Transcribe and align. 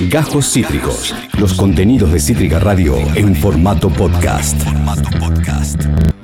Gajos 0.00 0.52
Cítricos. 0.52 1.12
Los 1.40 1.54
contenidos 1.54 2.12
de 2.12 2.20
Cítrica 2.20 2.60
Radio 2.60 2.96
en 3.16 3.34
formato 3.34 3.90
podcast. 3.90 4.56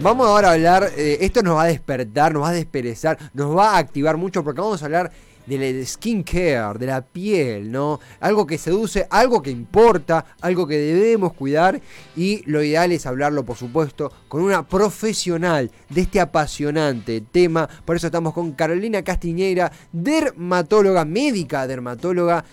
Vamos 0.00 0.28
ahora 0.28 0.50
a 0.50 0.52
hablar, 0.52 0.90
eh, 0.96 1.18
esto 1.22 1.42
nos 1.42 1.56
va 1.56 1.64
a 1.64 1.66
despertar, 1.66 2.32
nos 2.32 2.44
va 2.44 2.50
a 2.50 2.52
desperezar, 2.52 3.18
nos 3.32 3.56
va 3.56 3.72
a 3.72 3.78
activar 3.78 4.16
mucho 4.16 4.44
porque 4.44 4.60
vamos 4.60 4.80
a 4.80 4.84
hablar 4.84 5.10
del 5.46 5.84
skincare, 5.84 6.78
de 6.78 6.86
la 6.86 7.02
piel, 7.02 7.72
¿no? 7.72 7.98
Algo 8.20 8.46
que 8.46 8.58
seduce, 8.58 9.08
algo 9.10 9.42
que 9.42 9.50
importa, 9.50 10.24
algo 10.40 10.68
que 10.68 10.78
debemos 10.78 11.32
cuidar 11.32 11.80
y 12.16 12.48
lo 12.48 12.62
ideal 12.62 12.92
es 12.92 13.06
hablarlo, 13.06 13.44
por 13.44 13.56
supuesto, 13.56 14.12
con 14.28 14.42
una 14.42 14.68
profesional 14.68 15.72
de 15.88 16.00
este 16.00 16.20
apasionante 16.20 17.20
tema. 17.20 17.68
Por 17.84 17.96
eso 17.96 18.06
estamos 18.06 18.34
con 18.34 18.52
Carolina 18.52 19.02
Castiñeira, 19.02 19.72
dermatóloga, 19.90 21.04
médica 21.04 21.66
dermatóloga. 21.66 22.44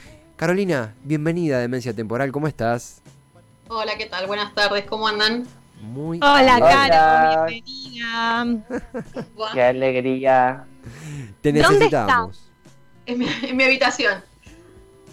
Carolina, 0.42 0.96
bienvenida 1.04 1.58
a 1.58 1.60
Demencia 1.60 1.94
Temporal, 1.94 2.32
¿cómo 2.32 2.48
estás? 2.48 3.04
Hola, 3.68 3.96
¿qué 3.96 4.08
tal? 4.08 4.26
Buenas 4.26 4.56
tardes, 4.56 4.86
¿cómo 4.86 5.08
andan? 5.08 5.46
Muy 5.84 6.18
Hola. 6.20 6.60
Caro, 6.60 7.46
bienvenida. 7.46 8.48
Qué 9.54 9.62
alegría. 9.62 10.66
Te 11.42 11.54
¿Dónde 11.54 11.70
necesitamos. 11.70 12.50
En 13.06 13.20
mi, 13.20 13.28
en 13.44 13.56
mi 13.56 13.64
habitación, 13.66 14.24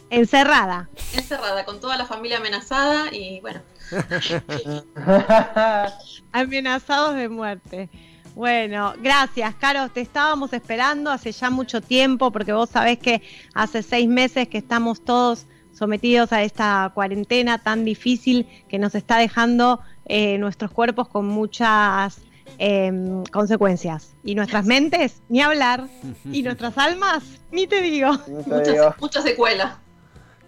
Encerrada. 0.09 0.89
encerrada, 1.13 1.67
con 1.67 1.79
toda 1.79 1.99
la 1.99 2.07
familia 2.07 2.39
amenazada 2.39 3.13
y 3.13 3.43
bueno, 3.43 3.61
Amenazados 6.33 7.17
de 7.17 7.29
muerte. 7.29 7.91
Bueno, 8.39 8.95
gracias, 9.03 9.53
Caro. 9.57 9.89
Te 9.89 10.01
estábamos 10.01 10.53
esperando 10.53 11.11
hace 11.11 11.33
ya 11.33 11.51
mucho 11.51 11.81
tiempo, 11.81 12.31
porque 12.31 12.53
vos 12.53 12.71
sabés 12.71 13.01
que 13.01 13.21
hace 13.53 13.83
seis 13.83 14.09
meses 14.09 14.47
que 14.47 14.59
estamos 14.59 15.05
todos 15.05 15.49
sometidos 15.73 16.33
a 16.33 16.45
esta 16.45 16.93
cuarentena 16.95 17.59
tan 17.59 17.85
difícil 17.85 18.47
que 18.69 18.79
nos 18.79 18.95
está 18.95 19.19
dejando 19.19 19.81
eh, 20.05 20.39
nuestros 20.39 20.71
cuerpos 20.71 21.09
con 21.09 21.27
muchas 21.27 22.21
em, 22.59 23.25
consecuencias. 23.25 24.15
Y 24.23 24.37
nuestras 24.37 24.65
mentes, 24.67 25.21
ni 25.29 25.43
hablar. 25.43 25.89
Y 26.31 26.45
nuestras 26.45 26.79
almas, 26.79 27.25
ni 27.51 27.67
te 27.67 27.83
digo. 27.83 28.13
No 28.29 28.63
te 28.63 28.71
digo. 28.71 28.85
muchas, 28.85 29.01
muchas 29.01 29.25
secuelas. 29.25 29.79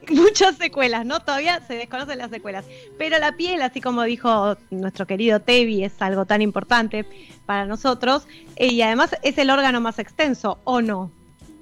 muchas 0.10 0.56
secuelas, 0.56 1.04
¿no? 1.06 1.20
Todavía 1.20 1.60
se 1.66 1.74
desconocen 1.74 2.18
las 2.18 2.30
secuelas. 2.30 2.64
Pero 2.98 3.18
la 3.18 3.32
piel, 3.36 3.62
así 3.62 3.80
como 3.80 4.02
dijo 4.04 4.56
nuestro 4.70 5.06
querido 5.06 5.40
Tevi, 5.40 5.84
es 5.84 5.92
algo 6.00 6.24
tan 6.26 6.42
importante 6.42 7.04
para 7.46 7.66
nosotros. 7.66 8.26
eh, 8.56 8.66
Y 8.68 8.82
además 8.82 9.10
es 9.22 9.38
el 9.38 9.50
órgano 9.50 9.80
más 9.80 9.98
extenso, 9.98 10.58
¿o 10.64 10.80
no? 10.82 11.10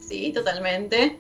Sí, 0.00 0.32
totalmente. 0.32 1.18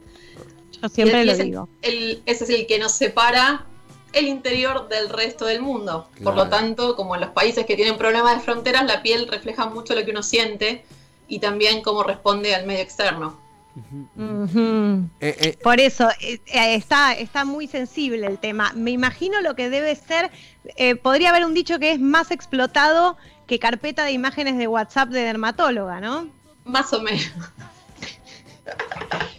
Yo 0.80 0.88
siempre 0.88 1.24
lo 1.24 1.32
ese, 1.32 1.44
digo. 1.44 1.68
el- 1.82 2.22
ese 2.26 2.44
es 2.44 2.50
el 2.50 2.66
que 2.66 2.78
nos 2.78 2.92
separa 2.92 3.64
el 4.12 4.26
interior 4.26 4.88
del 4.88 5.08
resto 5.10 5.44
del 5.44 5.60
mundo. 5.60 6.08
Por 6.22 6.34
lo 6.34 6.48
tanto, 6.48 6.96
como 6.96 7.14
en 7.14 7.20
los 7.20 7.30
países 7.30 7.66
que 7.66 7.76
tienen 7.76 7.98
problemas 7.98 8.36
de 8.36 8.42
fronteras, 8.42 8.86
la 8.86 9.02
piel 9.02 9.28
refleja 9.28 9.66
mucho 9.66 9.94
lo 9.94 10.04
que 10.04 10.12
uno 10.12 10.22
siente 10.22 10.84
y 11.26 11.40
también 11.40 11.82
cómo 11.82 12.02
responde 12.02 12.54
al 12.54 12.64
medio 12.64 12.80
externo. 12.82 13.38
Eh, 14.18 15.36
eh, 15.40 15.58
Por 15.62 15.80
eso 15.80 16.08
eh, 16.20 16.40
eh, 16.46 16.74
está, 16.74 17.12
está 17.12 17.44
muy 17.44 17.66
sensible 17.66 18.26
el 18.26 18.38
tema. 18.38 18.72
Me 18.74 18.90
imagino 18.90 19.40
lo 19.40 19.54
que 19.54 19.70
debe 19.70 19.94
ser, 19.94 20.30
eh, 20.76 20.96
podría 20.96 21.30
haber 21.30 21.44
un 21.44 21.54
dicho 21.54 21.78
que 21.78 21.92
es 21.92 22.00
más 22.00 22.30
explotado 22.30 23.16
que 23.46 23.58
carpeta 23.58 24.04
de 24.04 24.12
imágenes 24.12 24.58
de 24.58 24.66
WhatsApp 24.66 25.08
de 25.08 25.22
dermatóloga, 25.22 26.00
¿no? 26.00 26.28
Más 26.64 26.92
o 26.92 27.00
menos. 27.00 27.30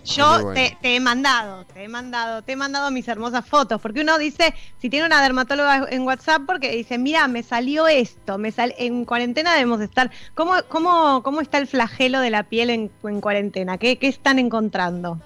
Yo 0.06 0.42
bueno. 0.42 0.54
te, 0.54 0.78
te 0.82 0.96
he 0.96 1.00
mandado, 1.00 1.66
te 1.66 1.84
he 1.84 1.88
mandado, 1.88 2.42
te 2.42 2.54
he 2.54 2.56
mandado 2.56 2.90
mis 2.90 3.08
hermosas 3.08 3.46
fotos, 3.46 3.80
porque 3.80 4.02
uno 4.02 4.18
dice, 4.18 4.56
si 4.82 4.90
tiene 4.90 5.06
una 5.06 5.22
dermatóloga 5.22 5.88
en 5.90 6.02
WhatsApp, 6.02 6.44
porque 6.48 6.76
dice, 6.76 6.98
mira, 6.98 7.28
me 7.28 7.44
salió 7.44 7.88
esto, 7.88 8.38
me 8.38 8.52
sal 8.52 8.74
en 8.78 9.06
cuarentena 9.06 9.54
debemos 9.54 9.82
estar. 9.82 10.10
¿Cómo, 10.34 10.54
cómo, 10.68 11.22
cómo 11.22 11.42
está 11.42 11.60
el 11.60 11.68
flagelo 11.68 12.22
de 12.22 12.32
la 12.32 12.44
piel 12.44 12.72
en, 12.72 12.92
en 13.04 13.22
cuarentena? 13.22 13.78
¿Qué, 13.78 13.98
¿Qué 13.98 14.08
están 14.08 14.40
encontrando? 14.40 15.20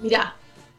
Mirá, 0.00 0.34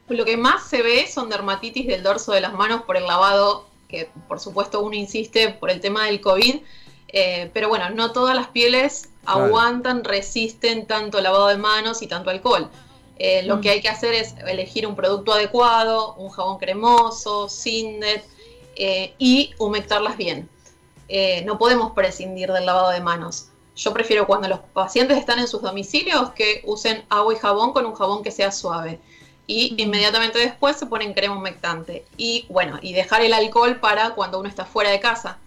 lo 0.07 0.25
que 0.25 0.37
más 0.37 0.67
se 0.67 0.81
ve 0.81 1.07
son 1.07 1.29
dermatitis 1.29 1.87
del 1.87 2.03
dorso 2.03 2.31
de 2.31 2.41
las 2.41 2.53
manos 2.53 2.81
por 2.83 2.97
el 2.97 3.05
lavado, 3.05 3.67
que 3.87 4.09
por 4.27 4.39
supuesto 4.39 4.81
uno 4.81 4.95
insiste 4.95 5.49
por 5.49 5.69
el 5.69 5.79
tema 5.79 6.05
del 6.05 6.21
COVID, 6.21 6.55
eh, 7.13 7.49
pero 7.53 7.69
bueno, 7.69 7.89
no 7.89 8.11
todas 8.11 8.35
las 8.35 8.47
pieles 8.47 9.09
Claro. 9.23 9.45
aguantan, 9.45 10.03
resisten 10.03 10.87
tanto 10.87 11.21
lavado 11.21 11.47
de 11.47 11.57
manos 11.57 12.01
y 12.01 12.07
tanto 12.07 12.29
alcohol. 12.29 12.69
Eh, 13.17 13.43
lo 13.43 13.57
Mm. 13.57 13.61
que 13.61 13.69
hay 13.69 13.81
que 13.81 13.89
hacer 13.89 14.13
es 14.15 14.33
elegir 14.47 14.87
un 14.87 14.95
producto 14.95 15.31
adecuado, 15.33 16.15
un 16.15 16.29
jabón 16.29 16.57
cremoso, 16.57 17.47
Sindet, 17.47 18.23
eh, 18.75 19.13
y 19.19 19.51
humectarlas 19.59 20.17
bien. 20.17 20.49
Eh, 21.07 21.43
no 21.45 21.57
podemos 21.57 21.91
prescindir 21.91 22.51
del 22.51 22.65
lavado 22.65 22.89
de 22.89 23.01
manos. 23.01 23.47
Yo 23.75 23.93
prefiero 23.93 24.25
cuando 24.25 24.47
los 24.47 24.59
pacientes 24.59 25.17
están 25.17 25.39
en 25.39 25.47
sus 25.47 25.61
domicilios 25.61 26.31
que 26.31 26.61
usen 26.65 27.03
agua 27.09 27.33
y 27.33 27.37
jabón 27.37 27.73
con 27.73 27.85
un 27.85 27.93
jabón 27.93 28.23
que 28.23 28.31
sea 28.31 28.51
suave. 28.51 28.99
Y 29.45 29.73
Ujú. 29.73 29.83
inmediatamente 29.83 30.39
después 30.39 30.77
se 30.77 30.85
ponen 30.87 31.13
crema 31.13 31.35
humectante. 31.35 32.05
Y 32.17 32.45
bueno, 32.49 32.79
y 32.81 32.93
dejar 32.93 33.21
el 33.21 33.33
alcohol 33.33 33.79
para 33.79 34.11
cuando 34.11 34.39
uno 34.39 34.49
está 34.49 34.65
fuera 34.65 34.89
de 34.89 34.99
casa. 34.99 35.37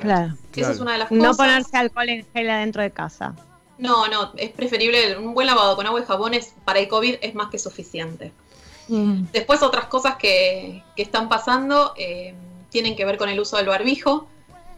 Claro. 0.00 0.34
Esa 0.54 0.72
es 0.72 0.80
una 0.80 0.92
de 0.92 0.98
las 0.98 1.08
cosas. 1.08 1.22
No 1.22 1.34
ponerse 1.36 1.76
alcohol 1.76 2.08
en 2.08 2.26
gel 2.32 2.50
adentro 2.50 2.82
de 2.82 2.90
casa. 2.90 3.34
No, 3.78 4.06
no, 4.08 4.32
es 4.36 4.50
preferible 4.50 5.16
un 5.18 5.34
buen 5.34 5.46
lavado 5.46 5.74
con 5.76 5.86
agua 5.86 6.00
y 6.00 6.04
jabón 6.04 6.34
es- 6.34 6.54
para 6.64 6.78
el 6.78 6.88
COVID 6.88 7.16
es 7.20 7.34
más 7.34 7.48
que 7.50 7.58
suficiente. 7.58 8.32
Mm. 8.88 9.24
Después 9.32 9.62
otras 9.62 9.86
cosas 9.86 10.16
que, 10.16 10.82
que 10.96 11.02
están 11.02 11.28
pasando 11.28 11.92
eh, 11.96 12.34
tienen 12.70 12.94
que 12.96 13.04
ver 13.04 13.16
con 13.18 13.28
el 13.28 13.38
uso 13.40 13.56
del 13.56 13.66
barbijo, 13.66 14.28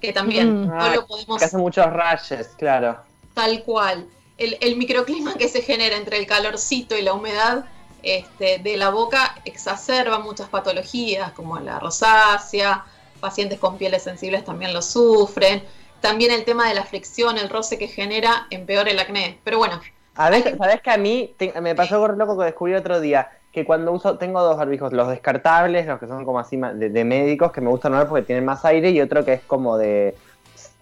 que 0.01 0.13
también 0.13 0.65
Mm. 0.65 0.69
no 0.69 0.89
lo 0.95 1.07
podemos 1.07 1.39
Que 1.39 1.45
hace 1.47 1.57
muchos 1.59 1.87
rayes, 1.93 2.49
claro. 2.59 2.99
tal 3.35 3.63
cual. 3.63 4.07
El, 4.37 4.57
el 4.61 4.77
microclima 4.77 5.35
que 5.35 5.49
se 5.49 5.63
genera 5.63 5.97
entre 5.97 6.19
el 6.19 6.27
calorcito 6.27 6.97
y 6.97 7.03
la 7.03 7.13
humedad 7.15 7.67
este, 8.03 8.59
de 8.59 8.77
la 8.77 8.91
boca 8.91 9.37
exacerba 9.45 10.19
muchas 10.19 10.49
patologías 10.49 11.33
como 11.33 11.59
la 11.61 11.79
rosácea, 11.79 12.85
pacientes 13.25 13.59
con 13.59 13.79
pieles 13.79 14.03
sensibles 14.03 14.45
también 14.45 14.75
lo 14.75 14.83
sufren. 14.83 15.63
También 16.01 16.31
el 16.31 16.45
tema 16.45 16.69
de 16.69 16.75
la 16.75 16.85
fricción, 16.85 17.39
el 17.39 17.49
roce 17.49 17.79
que 17.79 17.89
genera, 17.89 18.47
empeora 18.51 18.91
el 18.91 18.99
acné. 18.99 19.39
Pero 19.45 19.57
bueno, 19.59 19.81
A 20.17 20.29
veces, 20.31 20.57
¿sabes 20.59 20.81
que 20.83 20.91
a 20.91 20.99
mí 20.99 21.35
te- 21.39 21.59
me 21.61 21.75
pasó 21.75 21.95
algo 21.97 22.09
loco 22.09 22.39
que 22.39 22.45
descubrí 22.45 22.75
otro 22.75 23.01
día? 23.01 23.31
Que 23.51 23.65
cuando 23.65 23.91
uso, 23.93 24.19
tengo 24.19 24.43
dos 24.43 24.57
barbijos, 24.59 24.93
los 24.93 25.09
descartables, 25.09 25.87
los 25.87 25.99
que 25.99 26.07
son 26.07 26.25
como 26.25 26.39
así 26.39 26.57
de, 26.59 26.91
de 26.91 27.05
médicos, 27.05 27.51
que 27.53 27.61
me 27.63 27.71
gustan 27.71 27.93
más 27.93 28.05
porque 28.07 28.23
tienen 28.27 28.45
más 28.45 28.65
aire, 28.67 28.91
y 28.91 29.01
otro 29.01 29.25
que 29.25 29.33
es 29.33 29.41
como 29.47 29.79
de, 29.79 30.15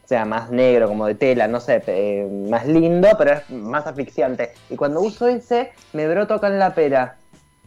o 0.05 0.09
sea, 0.09 0.25
más 0.25 0.51
negro, 0.51 0.89
como 0.89 1.07
de 1.07 1.15
tela, 1.15 1.47
no 1.49 1.61
sé, 1.61 1.83
eh, 1.87 2.27
más 2.51 2.67
lindo, 2.67 3.09
pero 3.17 3.35
es 3.35 3.49
más 3.51 3.87
asfixiante. 3.87 4.53
Y 4.69 4.77
cuando 4.77 5.01
uso 5.01 5.29
ese, 5.29 5.73
me 5.93 6.09
broto 6.09 6.35
acá 6.35 6.49
en 6.49 6.59
la 6.59 6.75
pera 6.75 7.17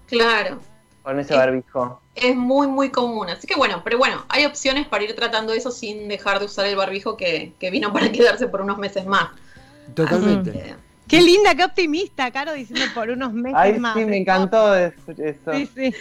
claro, 0.08 0.60
con 1.06 1.20
ese 1.20 1.36
barbijo. 1.36 2.02
es 2.16 2.36
muy, 2.36 2.68
muy 2.68 2.90
común. 2.90 3.30
Así 3.30 3.48
que 3.48 3.56
bueno, 3.56 3.82
pero 3.84 3.98
bueno, 3.98 4.26
hay 4.28 4.44
opciones 4.46 4.88
para 4.88 5.04
ir 5.06 5.16
tratando 5.16 5.54
eso 5.54 5.72
sin 5.72 6.08
dejar 6.10 6.40
de 6.40 6.46
usar 6.46 6.66
el 6.66 6.76
barbijo 6.76 7.16
que, 7.16 7.54
que 7.60 7.70
vino 7.72 7.94
para 7.94 8.12
quedarse 8.12 8.48
por 8.48 8.60
unos 8.62 8.78
meses 8.78 9.06
más. 9.06 9.30
totalmente. 9.94 10.52
Que, 10.52 10.76
Qué 11.08 11.22
linda, 11.22 11.54
qué 11.54 11.64
optimista, 11.64 12.32
Caro, 12.32 12.54
diciendo 12.54 12.84
por 12.96 13.12
unos 13.12 13.32
meses 13.32 13.56
Ay, 13.60 13.80
más. 13.80 13.96
sí, 13.96 14.04
me 14.06 14.18
encantó 14.18 14.76
eso. 14.76 14.96
Sí, 15.54 15.70
sí. 15.76 15.94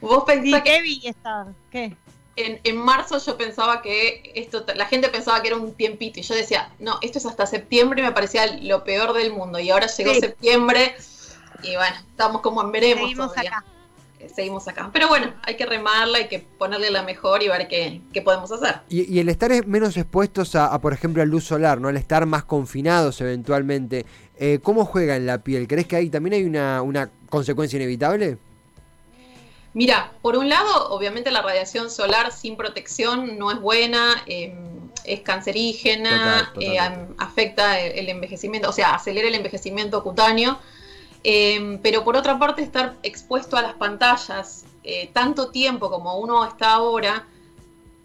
Vos 0.00 0.22
pensás 0.24 0.62
que 0.62 0.80
vi 0.82 1.02
está. 1.04 1.46
¿Qué? 1.70 1.96
en, 2.36 2.60
en 2.64 2.76
marzo 2.76 3.18
yo 3.18 3.36
pensaba 3.36 3.80
que 3.82 4.32
esto, 4.36 4.64
la 4.76 4.86
gente 4.86 5.08
pensaba 5.08 5.40
que 5.42 5.48
era 5.48 5.56
un 5.56 5.72
tiempito 5.74 6.18
y 6.20 6.22
yo 6.22 6.34
decía, 6.36 6.68
no, 6.80 6.98
esto 7.02 7.18
es 7.18 7.26
hasta 7.26 7.46
septiembre 7.46 8.00
y 8.00 8.04
me 8.04 8.12
parecía 8.12 8.46
lo 8.60 8.82
peor 8.84 9.12
del 9.12 9.32
mundo 9.32 9.58
y 9.58 9.70
ahora 9.70 9.86
llegó 9.88 10.14
Sí. 10.14 10.20
septiembre 10.20 10.94
y 11.62 11.74
bueno, 11.76 11.96
estamos 12.10 12.40
como 12.40 12.62
en 12.62 12.70
veremos 12.72 13.02
Seguimos 13.02 13.28
todavía. 13.32 13.50
acá. 13.58 13.64
Eh, 14.24 14.28
Seguimos 14.34 14.66
acá. 14.68 14.90
Pero 14.92 15.08
bueno, 15.08 15.32
hay 15.42 15.56
que 15.56 15.66
remarla, 15.66 16.18
hay 16.18 16.28
que 16.28 16.38
ponerle 16.40 16.90
la 16.90 17.02
mejor 17.02 17.42
y 17.42 17.48
ver 17.48 17.68
qué, 17.68 18.00
qué 18.12 18.22
podemos 18.22 18.50
hacer. 18.52 18.80
Y, 18.88 19.12
y 19.14 19.18
el 19.20 19.28
estar 19.28 19.50
es- 19.52 19.66
menos 19.66 19.96
expuestos 19.96 20.54
a, 20.54 20.66
a, 20.66 20.80
por 20.80 20.92
ejemplo, 20.92 21.22
a 21.22 21.26
luz 21.26 21.44
solar, 21.44 21.80
¿no? 21.80 21.88
Al 21.88 21.96
estar 21.96 22.26
más 22.26 22.44
confinados 22.44 23.20
eventualmente, 23.20 24.04
eh, 24.38 24.58
¿cómo 24.62 24.84
juega 24.84 25.16
en 25.16 25.26
la 25.26 25.38
piel? 25.38 25.68
¿Crees 25.68 25.86
que 25.86 25.96
ahí 25.96 26.10
también 26.10 26.34
hay 26.34 26.44
una, 26.44 26.82
una 26.82 27.10
consecuencia 27.28 27.76
inevitable? 27.76 28.38
Mira, 29.72 30.12
por 30.22 30.36
un 30.36 30.48
lado, 30.48 30.90
obviamente 30.90 31.32
la 31.32 31.42
radiación 31.42 31.90
solar 31.90 32.30
sin 32.30 32.56
protección 32.56 33.38
no 33.38 33.50
es 33.50 33.60
buena, 33.60 34.22
eh, 34.26 34.54
es 35.04 35.20
cancerígena, 35.20 36.50
Total, 36.54 36.62
eh, 36.62 37.08
afecta 37.18 37.80
el, 37.80 37.98
el 37.98 38.08
envejecimiento, 38.08 38.70
o 38.70 38.72
sea, 38.72 38.94
acelera 38.94 39.26
el 39.26 39.34
envejecimiento 39.34 40.02
cutáneo. 40.04 40.58
Eh, 41.24 41.80
pero 41.82 42.04
por 42.04 42.16
otra 42.16 42.38
parte, 42.38 42.62
estar 42.62 42.94
expuesto 43.02 43.56
a 43.56 43.62
las 43.62 43.74
pantallas 43.74 44.64
eh, 44.86 45.08
tanto 45.14 45.48
tiempo 45.48 45.90
como 45.90 46.18
uno 46.18 46.44
está 46.44 46.74
ahora, 46.74 47.24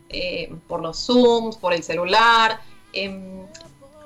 eh, 0.07 0.55
por 0.69 0.81
los 0.81 1.05
Zooms, 1.05 1.57
por 1.57 1.73
el 1.73 1.83
celular, 1.83 2.61
em, 2.93 3.45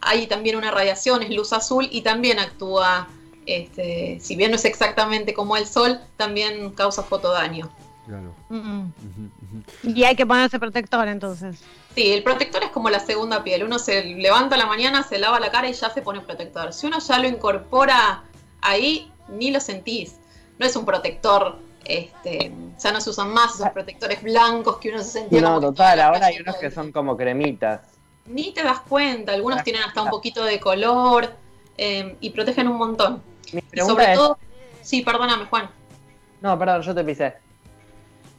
hay 0.01 0.25
también 0.25 0.55
una 0.55 0.71
radiación, 0.71 1.21
es 1.21 1.29
luz 1.29 1.53
azul 1.53 1.87
y 1.91 2.01
también 2.01 2.39
actúa, 2.39 3.07
este, 3.45 4.17
si 4.19 4.35
bien 4.35 4.49
no 4.49 4.57
es 4.57 4.65
exactamente 4.65 5.35
como 5.35 5.55
el 5.55 5.67
sol, 5.67 5.99
también 6.17 6.71
causa 6.71 7.03
fotodaño. 7.03 7.69
Claro. 8.07 8.33
Mm. 8.49 8.87
Ujú. 8.87 9.89
Y 9.95 10.03
hay 10.03 10.15
que 10.15 10.25
ponerse 10.25 10.59
protector 10.59 11.07
entonces. 11.07 11.59
Sí, 11.93 12.11
el 12.11 12.23
protector 12.23 12.63
es 12.63 12.71
como 12.71 12.89
la 12.89 12.99
segunda 12.99 13.43
piel. 13.43 13.63
Uno 13.63 13.77
se 13.79 14.03
levanta 14.03 14.55
a 14.55 14.57
la 14.57 14.65
mañana, 14.65 15.03
se 15.03 15.19
lava 15.19 15.39
la 15.39 15.51
cara 15.51 15.69
y 15.69 15.73
ya 15.73 15.89
se 15.91 16.01
pone 16.01 16.19
protector. 16.21 16.73
Si 16.73 16.87
uno 16.87 16.99
ya 16.99 17.19
lo 17.19 17.27
incorpora 17.27 18.23
ahí, 18.63 19.11
ni 19.27 19.51
lo 19.51 19.59
sentís. 19.59 20.15
No 20.57 20.65
es 20.65 20.75
un 20.75 20.85
protector, 20.85 21.57
este, 21.85 22.51
ya 22.79 22.91
no 22.91 23.01
se 23.01 23.09
usan 23.09 23.33
más 23.33 23.55
esos 23.55 23.69
protectores 23.69 24.21
blancos 24.23 24.77
que 24.77 24.89
uno 24.89 24.99
se 24.99 25.11
sentía. 25.11 25.41
No, 25.41 25.59
total, 25.59 25.99
ahora 25.99 26.27
hay 26.27 26.39
unos 26.39 26.55
que 26.57 26.71
son 26.71 26.91
como 26.91 27.17
cremitas. 27.17 27.81
Ni 28.25 28.53
te 28.53 28.63
das 28.63 28.79
cuenta, 28.81 29.33
algunos 29.33 29.57
Das 29.57 29.65
tienen 29.65 29.83
hasta 29.83 30.01
un 30.01 30.09
poquito 30.09 30.43
de 30.45 30.59
color 30.59 31.33
eh, 31.77 32.15
y 32.21 32.29
protegen 32.29 32.67
un 32.67 32.77
montón. 32.77 33.21
Mi 33.51 33.59
Y 33.59 33.61
pregunta 33.63 33.93
sobre 33.93 34.13
es... 34.13 34.17
todo, 34.17 34.37
sí, 34.81 35.01
perdóname, 35.01 35.45
Juan. 35.45 35.69
No, 36.41 36.57
perdón, 36.57 36.81
yo 36.83 36.95
te 36.95 37.03
pisé. 37.03 37.33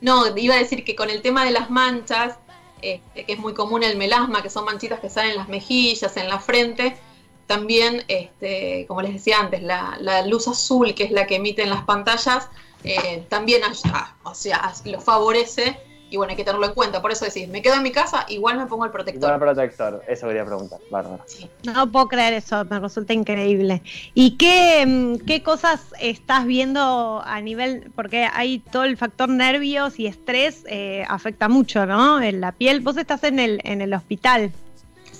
No, 0.00 0.36
iba 0.36 0.54
a 0.54 0.58
decir 0.58 0.84
que 0.84 0.94
con 0.94 1.10
el 1.10 1.22
tema 1.22 1.44
de 1.44 1.50
las 1.50 1.70
manchas, 1.70 2.38
este, 2.82 3.24
que 3.24 3.32
es 3.32 3.38
muy 3.38 3.54
común 3.54 3.82
el 3.82 3.96
melasma, 3.96 4.42
que 4.42 4.50
son 4.50 4.64
manchitas 4.64 5.00
que 5.00 5.08
salen 5.10 5.32
en 5.32 5.36
las 5.38 5.48
mejillas, 5.48 6.16
en 6.16 6.28
la 6.28 6.38
frente, 6.38 6.96
también, 7.46 8.02
este, 8.08 8.84
como 8.88 9.02
les 9.02 9.12
decía 9.14 9.38
antes, 9.40 9.62
la, 9.62 9.96
la 10.00 10.26
luz 10.26 10.48
azul, 10.48 10.94
que 10.94 11.04
es 11.04 11.10
la 11.10 11.26
que 11.26 11.36
emiten 11.36 11.70
las 11.70 11.84
pantallas, 11.84 12.48
eh, 12.84 13.24
también 13.28 13.62
ayuda, 13.64 14.14
o 14.24 14.34
sea, 14.34 14.72
lo 14.84 15.00
favorece 15.00 15.78
y 16.10 16.16
bueno, 16.16 16.30
hay 16.30 16.36
que 16.36 16.44
tenerlo 16.44 16.66
en 16.66 16.74
cuenta. 16.74 17.02
Por 17.02 17.10
eso 17.10 17.24
decís, 17.24 17.48
me 17.48 17.60
quedo 17.60 17.74
en 17.74 17.82
mi 17.82 17.90
casa, 17.90 18.24
igual 18.28 18.56
me 18.56 18.66
pongo 18.66 18.84
el 18.84 18.90
Igual 18.90 19.04
protector. 19.04 19.38
protector, 19.40 20.02
eso 20.06 20.28
quería 20.28 20.44
preguntar. 20.44 20.78
Bárbaro. 20.90 21.24
Sí. 21.26 21.48
No 21.64 21.90
puedo 21.90 22.06
creer 22.06 22.34
eso, 22.34 22.64
me 22.66 22.78
resulta 22.78 23.12
increíble. 23.14 23.82
¿Y 24.14 24.32
qué, 24.36 24.84
mm, 24.86 25.24
qué 25.26 25.42
cosas 25.42 25.80
estás 26.00 26.44
viendo 26.46 27.20
a 27.24 27.40
nivel, 27.40 27.90
porque 27.96 28.28
hay 28.32 28.60
todo 28.60 28.84
el 28.84 28.96
factor 28.96 29.28
nervios 29.28 29.98
y 29.98 30.06
estrés 30.06 30.64
eh, 30.68 31.04
afecta 31.08 31.48
mucho, 31.48 31.84
¿no? 31.86 32.20
En 32.22 32.40
la 32.40 32.52
piel. 32.52 32.80
Vos 32.80 32.96
estás 32.96 33.24
en 33.24 33.40
el, 33.40 33.60
en 33.64 33.80
el 33.80 33.92
hospital. 33.92 34.52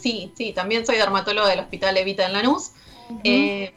Sí, 0.05 0.31
sí, 0.37 0.53
también 0.53 0.85
soy 0.85 0.97
dermatólogo 0.97 1.49
del 1.49 1.61
Hospital 1.61 1.97
Evita 1.97 2.27
en 2.27 2.35
Lanús. 2.35 2.73
Eh, 3.25 3.73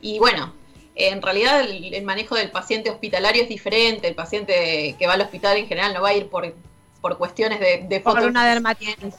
y 0.00 0.18
bueno, 0.18 0.54
en 0.94 1.20
realidad 1.20 1.60
el, 1.60 1.92
el 1.92 2.02
manejo 2.02 2.34
del 2.34 2.50
paciente 2.50 2.88
hospitalario 2.88 3.42
es 3.42 3.48
diferente. 3.50 4.08
El 4.08 4.14
paciente 4.14 4.96
que 4.98 5.06
va 5.06 5.12
al 5.12 5.20
hospital 5.20 5.58
en 5.58 5.66
general 5.66 5.92
no 5.92 6.00
va 6.00 6.08
a 6.08 6.14
ir 6.14 6.30
por, 6.30 6.54
por 7.02 7.18
cuestiones 7.18 7.60
de, 7.60 7.84
de 7.86 8.00
por 8.00 8.14
fotos. 8.14 8.30
una 8.30 8.46
dermatitis. 8.46 9.16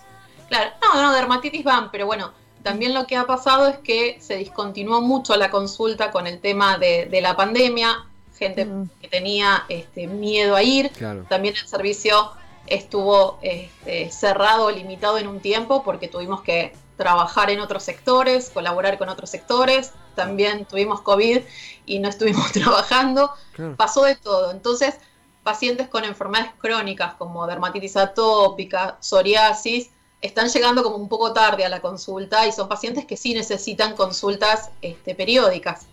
Claro, 0.49 0.71
no, 0.81 0.99
no, 0.99 1.13
dermatitis 1.13 1.63
van, 1.63 1.91
pero 1.91 2.07
bueno, 2.07 2.31
también 2.63 2.95
lo 2.95 3.05
que 3.05 3.17
ha 3.17 3.27
pasado 3.27 3.67
es 3.67 3.77
que 3.77 4.17
se 4.19 4.37
discontinuó 4.37 4.99
mucho 4.99 5.35
la 5.35 5.51
consulta 5.51 6.09
con 6.09 6.25
el 6.25 6.39
tema 6.41 6.79
de, 6.79 7.05
de 7.05 7.21
la 7.21 7.35
pandemia. 7.35 8.07
Gente 8.35 8.67
que 8.99 9.07
tenía 9.07 9.65
este, 9.69 10.07
miedo 10.07 10.55
a 10.55 10.63
ir. 10.63 10.89
Claro. 10.89 11.23
También 11.29 11.53
el 11.55 11.67
servicio 11.67 12.31
estuvo 12.71 13.37
este, 13.41 14.09
cerrado 14.09 14.65
o 14.65 14.71
limitado 14.71 15.17
en 15.17 15.27
un 15.27 15.41
tiempo 15.41 15.83
porque 15.83 16.07
tuvimos 16.07 16.41
que 16.41 16.73
trabajar 16.95 17.49
en 17.49 17.59
otros 17.59 17.83
sectores, 17.83 18.49
colaborar 18.49 18.97
con 18.97 19.09
otros 19.09 19.29
sectores. 19.29 19.91
También 20.15 20.65
tuvimos 20.65 21.01
COVID 21.01 21.41
y 21.85 21.99
no 21.99 22.07
estuvimos 22.07 22.51
trabajando. 22.53 23.31
Claro. 23.53 23.75
Pasó 23.75 24.03
de 24.03 24.15
todo. 24.15 24.51
Entonces, 24.51 24.95
pacientes 25.43 25.89
con 25.89 26.05
enfermedades 26.05 26.53
crónicas 26.59 27.15
como 27.15 27.45
dermatitis 27.45 27.97
atópica, 27.97 28.97
psoriasis, 29.01 29.89
están 30.21 30.47
llegando 30.47 30.83
como 30.83 30.95
un 30.95 31.09
poco 31.09 31.33
tarde 31.33 31.65
a 31.65 31.69
la 31.69 31.81
consulta 31.81 32.47
y 32.47 32.53
son 32.53 32.69
pacientes 32.69 33.05
que 33.05 33.17
sí 33.17 33.33
necesitan 33.33 33.95
consultas 33.95 34.69
este, 34.81 35.13
periódicas. 35.13 35.87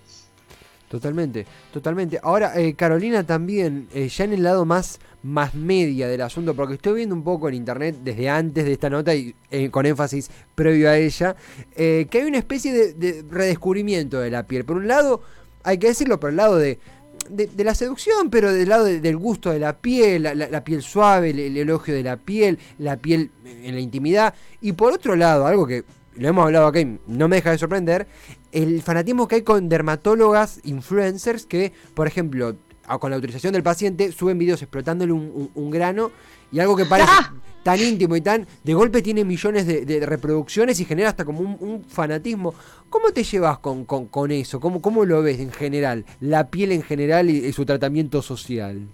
Totalmente, 0.88 1.44
totalmente. 1.70 2.18
Ahora, 2.22 2.58
eh, 2.58 2.72
Carolina 2.74 3.22
también, 3.22 3.88
eh, 3.92 4.08
ya 4.08 4.24
en 4.24 4.32
el 4.32 4.42
lado 4.42 4.64
más, 4.64 5.00
más 5.22 5.54
media 5.54 6.08
del 6.08 6.22
asunto, 6.22 6.54
porque 6.54 6.74
estoy 6.74 6.94
viendo 6.94 7.14
un 7.14 7.22
poco 7.22 7.46
en 7.48 7.54
internet 7.56 7.96
desde 8.02 8.30
antes 8.30 8.64
de 8.64 8.72
esta 8.72 8.88
nota 8.88 9.14
y 9.14 9.34
eh, 9.50 9.68
con 9.70 9.84
énfasis 9.84 10.30
previo 10.54 10.88
a 10.88 10.96
ella, 10.96 11.36
eh, 11.76 12.06
que 12.10 12.22
hay 12.22 12.24
una 12.26 12.38
especie 12.38 12.72
de, 12.72 12.94
de 12.94 13.22
redescubrimiento 13.30 14.18
de 14.18 14.30
la 14.30 14.44
piel. 14.46 14.64
Por 14.64 14.78
un 14.78 14.88
lado, 14.88 15.20
hay 15.62 15.76
que 15.76 15.88
decirlo, 15.88 16.18
por 16.18 16.30
el 16.30 16.36
lado 16.36 16.56
de, 16.56 16.78
de, 17.28 17.64
la 17.64 17.74
seducción, 17.74 18.30
pero 18.30 18.50
del 18.50 18.70
lado 18.70 18.84
de- 18.86 19.00
del 19.00 19.18
gusto 19.18 19.50
de 19.50 19.58
la 19.58 19.76
piel, 19.76 20.22
la, 20.22 20.64
piel 20.64 20.80
suave, 20.80 21.30
el 21.30 21.54
elogio 21.54 21.92
de 21.94 22.02
la 22.02 22.16
piel, 22.16 22.58
la 22.78 22.96
piel 22.96 23.30
en 23.44 23.74
la 23.74 23.80
intimidad. 23.80 24.32
Y 24.62 24.72
por 24.72 24.94
otro 24.94 25.16
lado, 25.16 25.46
algo 25.46 25.66
que 25.66 25.84
lo 26.18 26.28
hemos 26.28 26.44
hablado 26.44 26.66
acá 26.66 26.80
y 26.80 26.98
no 27.06 27.28
me 27.28 27.36
deja 27.36 27.50
de 27.52 27.58
sorprender, 27.58 28.06
el 28.52 28.82
fanatismo 28.82 29.26
que 29.28 29.36
hay 29.36 29.42
con 29.42 29.68
dermatólogas, 29.68 30.60
influencers, 30.64 31.46
que, 31.46 31.72
por 31.94 32.06
ejemplo, 32.06 32.56
con 33.00 33.10
la 33.10 33.16
autorización 33.16 33.52
del 33.52 33.62
paciente, 33.62 34.12
suben 34.12 34.38
videos 34.38 34.62
explotándole 34.62 35.12
un, 35.12 35.30
un- 35.34 35.50
un 35.54 35.70
grano 35.70 36.10
y 36.50 36.58
algo 36.60 36.74
que 36.74 36.86
parece 36.86 37.10
¡Ah! 37.12 37.34
tan 37.62 37.78
íntimo 37.78 38.16
y 38.16 38.22
tan. 38.22 38.46
de 38.64 38.72
golpe 38.72 39.02
tiene 39.02 39.24
millones 39.26 39.66
de, 39.66 39.84
de 39.84 40.06
reproducciones 40.06 40.80
y 40.80 40.86
genera 40.86 41.10
hasta 41.10 41.26
como 41.26 41.40
un, 41.40 41.56
un 41.60 41.84
fanatismo. 41.84 42.54
¿Cómo 42.88 43.10
te 43.12 43.24
llevas 43.24 43.58
con, 43.58 43.84
con- 43.84 44.06
con 44.06 44.30
eso? 44.30 44.58
¿Cómo, 44.58 44.80
¿Cómo 44.80 45.04
lo 45.04 45.20
ves 45.22 45.38
en 45.40 45.52
general? 45.52 46.06
La 46.20 46.48
piel 46.48 46.72
en 46.72 46.82
general 46.82 47.28
y, 47.28 47.44
y 47.44 47.52
su 47.52 47.66
tratamiento 47.66 48.22
social. 48.22 48.88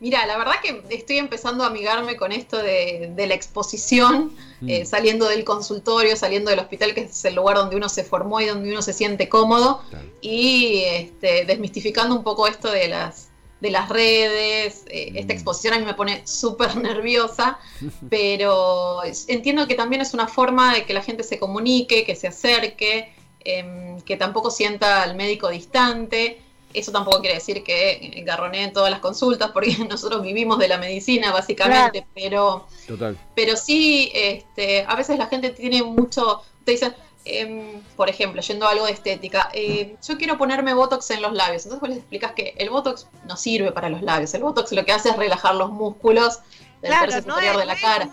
Mira, 0.00 0.24
la 0.26 0.38
verdad 0.38 0.54
que 0.62 0.82
estoy 0.94 1.18
empezando 1.18 1.62
a 1.62 1.66
amigarme 1.68 2.16
con 2.16 2.32
esto 2.32 2.56
de, 2.58 3.12
de 3.14 3.26
la 3.26 3.34
exposición, 3.34 4.32
eh, 4.66 4.82
Mm. 4.82 4.86
saliendo 4.86 5.26
del 5.28 5.44
consultorio, 5.44 6.16
saliendo 6.16 6.50
del 6.50 6.58
hospital, 6.58 6.94
que 6.94 7.02
es 7.02 7.24
el 7.24 7.34
lugar 7.34 7.56
donde 7.56 7.76
uno 7.76 7.88
se 7.88 8.02
formó 8.04 8.40
y 8.40 8.46
donde 8.46 8.70
uno 8.70 8.82
se 8.82 8.92
siente 8.94 9.28
cómodo, 9.28 9.80
y 10.22 10.82
este, 10.86 11.44
desmistificando 11.44 12.14
un 12.16 12.22
poco 12.24 12.46
esto 12.46 12.70
de 12.70 12.88
las, 12.88 13.28
de 13.60 13.70
las 13.70 13.88
redes. 13.90 14.84
eh, 14.88 15.12
esta 15.16 15.32
Mm. 15.34 15.36
exposición 15.36 15.74
a 15.74 15.78
mí 15.78 15.84
me 15.84 15.94
pone 15.94 16.26
súper 16.26 16.76
nerviosa, 16.76 17.58
pero 18.10 19.02
entiendo 19.28 19.66
que 19.66 19.74
también 19.74 20.00
es 20.02 20.14
una 20.14 20.28
forma 20.28 20.74
de 20.74 20.84
que 20.86 20.94
la 20.94 21.02
gente 21.02 21.22
se 21.24 21.38
comunique, 21.38 22.04
que 22.04 22.16
se 22.16 22.28
acerque, 22.28 23.12
em, 23.44 24.00
que 24.02 24.16
tampoco 24.16 24.50
sienta 24.50 25.02
al 25.02 25.14
médico 25.14 25.48
distante. 25.48 26.38
Eso 26.72 26.92
tampoco 26.92 27.20
quiere 27.20 27.34
decir 27.34 27.62
que 27.64 28.22
garronee 28.24 28.64
en 28.64 28.72
todas 28.72 28.90
las 28.90 29.00
consultas, 29.00 29.50
porque 29.52 29.76
nosotros 29.88 30.22
vivimos 30.22 30.58
de 30.58 30.68
la 30.68 30.78
medicina 30.78 31.32
básicamente, 31.32 32.06
pero 32.14 32.66
Total. 32.86 33.18
pero 33.34 33.56
sí, 33.56 34.10
este, 34.14 34.84
a 34.86 34.94
veces 34.94 35.18
la 35.18 35.26
gente 35.26 35.50
tiene 35.50 35.82
mucho, 35.82 36.42
te 36.64 36.72
dicen, 36.72 36.94
em, 37.24 37.80
por 37.96 38.08
ejemplo, 38.08 38.40
yendo 38.40 38.66
a 38.66 38.70
algo 38.70 38.86
de 38.86 38.92
estética, 38.92 39.50
eh, 39.52 39.96
yo 40.06 40.16
quiero 40.16 40.38
ponerme 40.38 40.72
Botox 40.74 41.10
en 41.10 41.22
los 41.22 41.32
labios. 41.34 41.64
Entonces 41.64 41.80
vos 41.80 41.88
les 41.90 41.98
explicas 41.98 42.32
que 42.32 42.54
el 42.56 42.70
Botox 42.70 43.06
no 43.26 43.36
sirve 43.36 43.72
para 43.72 43.88
los 43.88 44.00
labios. 44.02 44.32
El 44.34 44.42
Botox 44.42 44.72
lo 44.72 44.84
que 44.84 44.92
hace 44.92 45.10
es 45.10 45.16
relajar 45.16 45.54
los 45.56 45.70
músculos 45.70 46.38
del 46.80 46.90
Claro, 46.92 47.10
tercio 47.12 47.28
no 47.28 47.34
superior 47.34 47.54
es- 47.56 47.60
de 47.60 47.66
la 47.66 47.76
cara. 47.80 48.08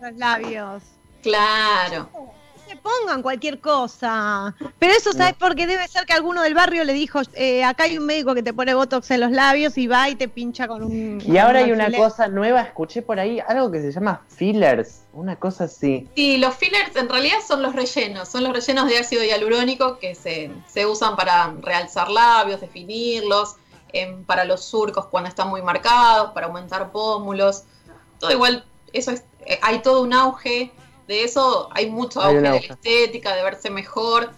los 0.00 0.16
labios. 0.16 0.82
Claro. 1.22 2.08
Se 2.70 2.76
pongan 2.76 3.20
cualquier 3.20 3.58
cosa. 3.58 4.54
Pero 4.78 4.92
eso, 4.92 5.12
¿sabes 5.12 5.34
por 5.34 5.56
qué? 5.56 5.66
Debe 5.66 5.88
ser 5.88 6.06
que 6.06 6.12
alguno 6.12 6.42
del 6.42 6.54
barrio 6.54 6.84
le 6.84 6.92
dijo, 6.92 7.20
eh, 7.34 7.64
acá 7.64 7.84
hay 7.84 7.98
un 7.98 8.06
médico 8.06 8.32
que 8.32 8.44
te 8.44 8.52
pone 8.54 8.74
botox 8.74 9.10
en 9.10 9.18
los 9.18 9.32
labios 9.32 9.76
y 9.76 9.88
va 9.88 10.08
y 10.08 10.14
te 10.14 10.28
pincha 10.28 10.68
con 10.68 10.84
un... 10.84 11.20
Y 11.26 11.36
ahora 11.36 11.58
hay 11.58 11.72
un 11.72 11.80
una 11.80 11.96
cosa 11.96 12.28
nueva, 12.28 12.60
escuché 12.60 13.02
por 13.02 13.18
ahí 13.18 13.40
algo 13.48 13.72
que 13.72 13.80
se 13.80 13.90
llama 13.90 14.22
fillers, 14.28 15.00
una 15.12 15.34
cosa 15.34 15.64
así. 15.64 16.08
Sí, 16.14 16.38
los 16.38 16.54
fillers 16.54 16.94
en 16.94 17.08
realidad 17.08 17.38
son 17.44 17.60
los 17.60 17.74
rellenos, 17.74 18.28
son 18.28 18.44
los 18.44 18.52
rellenos 18.52 18.88
de 18.88 18.98
ácido 18.98 19.24
hialurónico 19.24 19.98
que 19.98 20.14
se, 20.14 20.52
se 20.68 20.86
usan 20.86 21.16
para 21.16 21.52
realzar 21.62 22.08
labios, 22.08 22.60
definirlos, 22.60 23.56
em, 23.92 24.22
para 24.24 24.44
los 24.44 24.64
surcos 24.64 25.06
cuando 25.06 25.28
están 25.28 25.48
muy 25.48 25.62
marcados, 25.62 26.30
para 26.32 26.46
aumentar 26.46 26.92
pómulos. 26.92 27.64
Todo 28.20 28.30
igual, 28.30 28.64
eso 28.92 29.10
es, 29.10 29.24
eh, 29.46 29.58
hay 29.62 29.80
todo 29.80 30.02
un 30.02 30.12
auge 30.12 30.72
de 31.10 31.24
eso, 31.24 31.68
hay 31.72 31.90
mucho 31.90 32.22
auge 32.22 32.36
de 32.36 32.42
la 32.42 32.56
estética, 32.56 33.34
de 33.34 33.42
verse 33.42 33.68
mejor. 33.68 34.30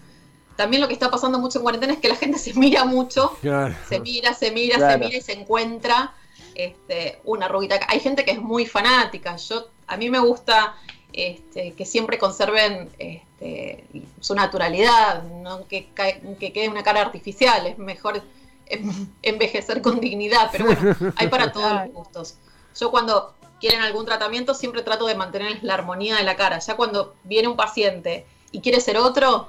También 0.57 0.81
lo 0.81 0.89
que 0.89 0.95
está 0.95 1.11
pasando 1.11 1.39
mucho 1.39 1.59
en 1.59 1.65
cuarentena 1.65 1.93
es 1.93 1.99
que 1.99 2.09
la 2.09 2.17
gente 2.17 2.39
se 2.47 2.55
mira 2.55 2.85
mucho 2.87 3.37
Claro. 3.43 3.75
se 3.89 4.01
mira, 4.01 4.33
se 4.33 4.51
mira, 4.51 4.79
se 4.91 4.99
mira 4.99 5.17
y 5.19 5.21
se 5.21 5.33
encuentra 5.35 6.15
este, 6.55 7.21
una 7.25 7.45
arruguita. 7.47 7.79
Hay 7.89 8.01
gente 8.01 8.25
que 8.25 8.31
es 8.33 8.41
muy 8.41 8.65
fanática. 8.65 9.37
Yo, 9.37 9.69
a 9.87 9.99
mí 9.99 10.09
me 10.09 10.19
gusta 10.19 10.75
este, 11.13 11.73
que 11.73 11.85
siempre 11.85 12.17
conserven 12.19 12.89
este, 12.99 13.85
su 14.21 14.35
naturalidad, 14.35 15.25
no 15.25 15.69
que, 15.69 15.89
que 16.41 16.53
quede 16.55 16.71
una 16.71 16.83
cara 16.83 17.03
artificial. 17.03 17.67
Es 17.67 17.77
mejor 17.77 18.23
em- 18.65 19.09
envejecer 19.23 19.83
con 19.83 20.01
dignidad, 20.01 20.49
pero 20.51 20.65
bueno, 20.65 21.13
hay 21.17 21.29
para 21.29 21.53
todos 21.53 21.71
los 21.71 21.93
gustos. 21.93 22.37
Yo 22.81 22.91
cuando 22.91 23.35
quieren 23.63 23.81
algún 23.81 24.05
tratamiento 24.05 24.55
siempre 24.55 24.83
trato 24.83 25.07
de 25.07 25.15
mantener 25.15 25.61
la 25.63 25.75
armonía 25.75 26.17
de 26.17 26.25
la 26.25 26.35
cara. 26.35 26.59
Ya 26.59 26.75
cuando 26.75 27.15
viene 27.23 27.47
un 27.47 27.57
paciente 27.57 28.27
y 28.51 28.61
quiere 28.61 28.81
ser 28.81 28.97
otro, 28.97 29.47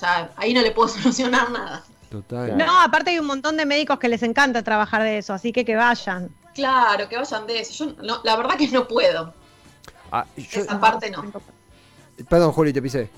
ya 0.00 0.30
ahí 0.38 0.54
no 0.54 0.62
le 0.62 0.70
puedo 0.70 0.88
solucionar 0.96 1.50
nada. 1.50 1.84
Total. 2.10 2.56
No, 2.56 2.80
aparte 2.80 3.10
hay 3.10 3.18
un 3.18 3.26
montón 3.26 3.58
de 3.58 3.66
médicos 3.66 3.98
que 3.98 4.08
les 4.08 4.22
encanta 4.22 4.62
trabajar 4.62 5.02
de 5.02 5.18
eso, 5.18 5.34
así 5.34 5.52
que 5.52 5.62
que 5.66 5.76
vayan. 5.76 6.30
Claro, 6.54 7.06
que 7.06 7.16
vayan 7.18 7.46
de 7.46 7.60
eso. 7.60 7.84
Yo 7.84 8.02
no- 8.02 8.20
la 8.24 8.36
verdad 8.36 8.56
que 8.56 8.68
no 8.68 8.88
puedo. 8.88 9.34
Ah, 10.10 10.24
yo- 10.36 10.62
Esa 10.62 10.80
parte 10.80 11.10
no. 11.10 11.22
perdón, 12.28 12.52
Juli, 12.52 12.72
te 12.72 12.80
pisé. 12.80 13.10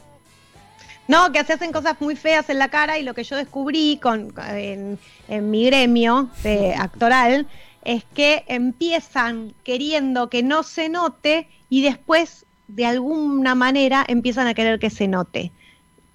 No, 1.07 1.31
que 1.31 1.45
se 1.45 1.53
hacen 1.53 1.71
cosas 1.71 2.01
muy 2.01 2.17
feas 2.17 2.51
en 2.51 2.59
la 2.59 2.69
cara 2.69 2.99
y 2.99 3.05
lo 3.05 3.15
que 3.15 3.23
yo 3.23 3.37
descubrí 3.37 4.01
con, 4.03 4.35
en, 4.49 4.99
en 5.29 5.51
mi 5.53 5.67
gremio 5.67 6.29
de 6.43 6.75
actoral 6.75 7.47
es 7.87 8.03
que 8.03 8.45
empiezan 8.49 9.55
queriendo 9.63 10.29
que 10.29 10.43
no 10.43 10.65
se 10.65 10.89
note 10.89 11.49
y 11.71 11.83
después 11.83 12.45
de 12.67 12.85
alguna 12.85 13.55
manera 13.55 14.05
empiezan 14.09 14.49
a 14.49 14.55
querer 14.55 14.81
que 14.81 14.91
se 14.91 15.07
note, 15.07 15.53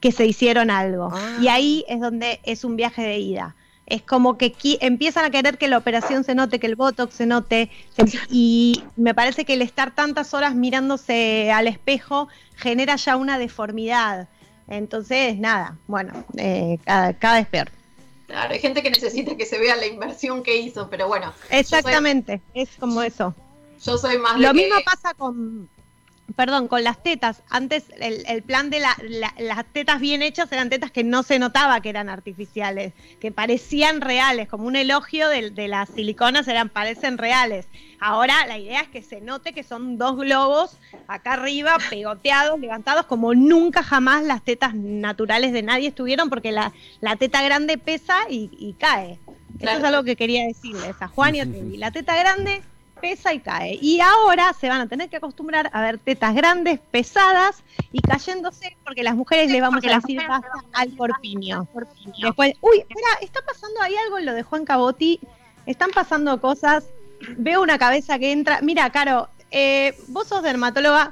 que 0.02 0.12
se 0.12 0.26
hicieron 0.26 0.70
algo. 0.70 1.10
Ah. 1.14 1.38
Y 1.42 1.48
ahí 1.48 1.86
es 1.88 2.02
donde 2.02 2.42
es 2.44 2.66
un 2.66 2.76
viaje 2.76 3.04
de 3.04 3.20
ida. 3.20 3.56
Es 3.86 4.02
como 4.02 4.38
que 4.38 4.54
empiezan 4.82 5.24
a 5.24 5.30
querer 5.30 5.58
que 5.58 5.70
la 5.70 5.78
operación 5.78 6.26
se 6.26 6.36
note, 6.36 6.60
que 6.60 6.68
el 6.68 6.76
botox 6.76 7.14
se 7.14 7.26
note, 7.26 7.70
y 8.30 8.84
me 8.98 9.14
parece 9.14 9.46
que 9.46 9.54
el 9.54 9.62
estar 9.62 9.96
tantas 9.96 10.34
horas 10.34 10.56
mirándose 10.56 11.52
al 11.54 11.68
espejo 11.68 12.28
genera 12.58 12.98
ya 12.98 13.16
una 13.16 13.38
deformidad. 13.38 14.28
Entonces, 14.68 15.38
nada, 15.38 15.78
bueno, 15.88 16.26
eh, 16.38 16.80
cada, 16.84 17.14
cada 17.14 17.36
vez 17.36 17.48
peor. 17.48 17.72
Claro, 18.32 18.54
hay 18.54 18.60
gente 18.62 18.82
que 18.82 18.90
necesita 18.90 19.36
que 19.36 19.46
se 19.46 19.60
vea 19.60 19.76
la 19.76 19.86
inversión 19.88 20.42
que 20.42 20.56
hizo, 20.56 20.90
pero 20.90 21.10
bueno, 21.10 21.34
Exactamente, 21.50 22.42
es 22.54 22.70
como 22.80 23.02
eso. 23.02 23.36
yo 23.84 23.98
soy 23.98 24.18
más 24.20 24.36
de 24.36 24.42
Lo 24.44 24.54
que- 24.54 24.62
mismo 24.62 24.76
pasa 24.86 25.14
con, 25.14 25.68
perdón, 26.36 26.68
con 26.68 26.84
las 26.84 27.02
tetas. 27.04 27.44
Antes 27.50 27.86
el, 28.00 28.24
el 28.28 28.44
plan 28.44 28.70
de 28.70 28.80
la- 28.80 28.98
la- 29.08 29.34
las 29.40 29.66
tetas 29.66 30.00
bien 30.00 30.22
hechas 30.22 30.52
eran 30.52 30.70
tetas 30.70 30.92
que 30.92 31.04
no 31.04 31.24
se 31.24 31.40
notaba 31.40 31.82
que 31.82 31.90
eran 31.90 32.10
artificiales, 32.10 32.94
que 33.20 33.32
parecían 33.32 34.02
reales, 34.02 34.48
como 34.48 34.66
un 34.66 34.76
elogio 34.76 35.28
de, 35.30 35.50
de 35.52 35.68
las 35.68 35.90
siliconas 35.90 36.48
eran 36.48 36.70
parecen 36.70 37.18
reales. 37.18 37.68
Ahora 38.00 38.48
la 38.48 38.58
idea 38.58 38.82
es 38.82 38.88
que 38.88 39.02
se 39.02 39.22
note 39.22 39.54
que 39.54 39.64
son 39.64 39.98
dos 39.98 40.18
globos 40.18 40.78
acá 41.08 41.34
arriba, 41.34 41.78
pegoteados, 41.90 42.60
levantados, 42.60 43.06
como 43.06 43.34
nunca 43.34 43.84
jamás 43.84 44.24
las 44.24 44.44
tetas 44.44 44.74
naturales 44.74 45.54
de 45.54 45.62
nadie 45.62 45.90
estuvieron, 45.90 46.30
porque 46.30 46.52
la, 46.52 46.74
la 47.00 47.16
teta 47.16 47.44
grande 47.44 47.78
pesa 47.78 48.18
y, 48.30 48.50
y 48.58 48.74
cae. 48.74 49.20
Claro. 49.60 49.78
Eso 49.78 49.88
es 49.88 49.94
algo 49.94 50.04
que 50.04 50.16
quería 50.16 50.46
decirles 50.48 50.96
a 51.02 51.08
Juan 51.08 51.36
y 51.36 51.42
a. 51.42 51.46
La 51.78 51.92
teta 51.92 52.16
grande 52.16 52.62
pesa 53.02 53.34
y 53.34 53.40
cae. 53.40 53.78
Y 53.82 54.00
ahora 54.00 54.54
se 54.54 54.70
van 54.70 54.82
a 54.82 54.88
tener 54.88 55.10
que 55.10 55.18
acostumbrar 55.18 55.70
a 55.74 55.82
ver 55.82 55.98
tetas 55.98 56.34
grandes, 56.36 56.80
pesadas 56.92 57.64
y 57.92 58.00
cayéndose 58.02 58.78
porque 58.86 59.04
las 59.04 59.16
mujeres 59.16 59.52
le 59.52 59.60
vamos 59.60 59.84
a 59.86 59.96
decir 59.96 60.22
basta 60.28 60.48
al 60.74 60.96
corpiño. 60.96 61.68
Después, 62.22 62.54
uy, 62.62 62.78
espera, 62.80 63.08
está 63.22 63.42
pasando 63.46 63.82
ahí 63.82 63.96
algo 64.06 64.20
en 64.20 64.26
lo 64.28 64.34
de 64.34 64.44
Juan 64.44 64.64
Cabotti. 64.66 65.20
Están 65.66 65.90
pasando 65.92 66.40
cosas. 66.40 66.86
Veo 67.38 67.62
una 67.62 67.78
cabeza 67.78 68.18
que 68.20 68.32
entra. 68.32 68.62
Mira, 68.62 68.90
Caro, 68.92 69.30
eh, 69.52 69.96
vos 70.08 70.28
sos 70.28 70.42
dermatóloga 70.44 71.12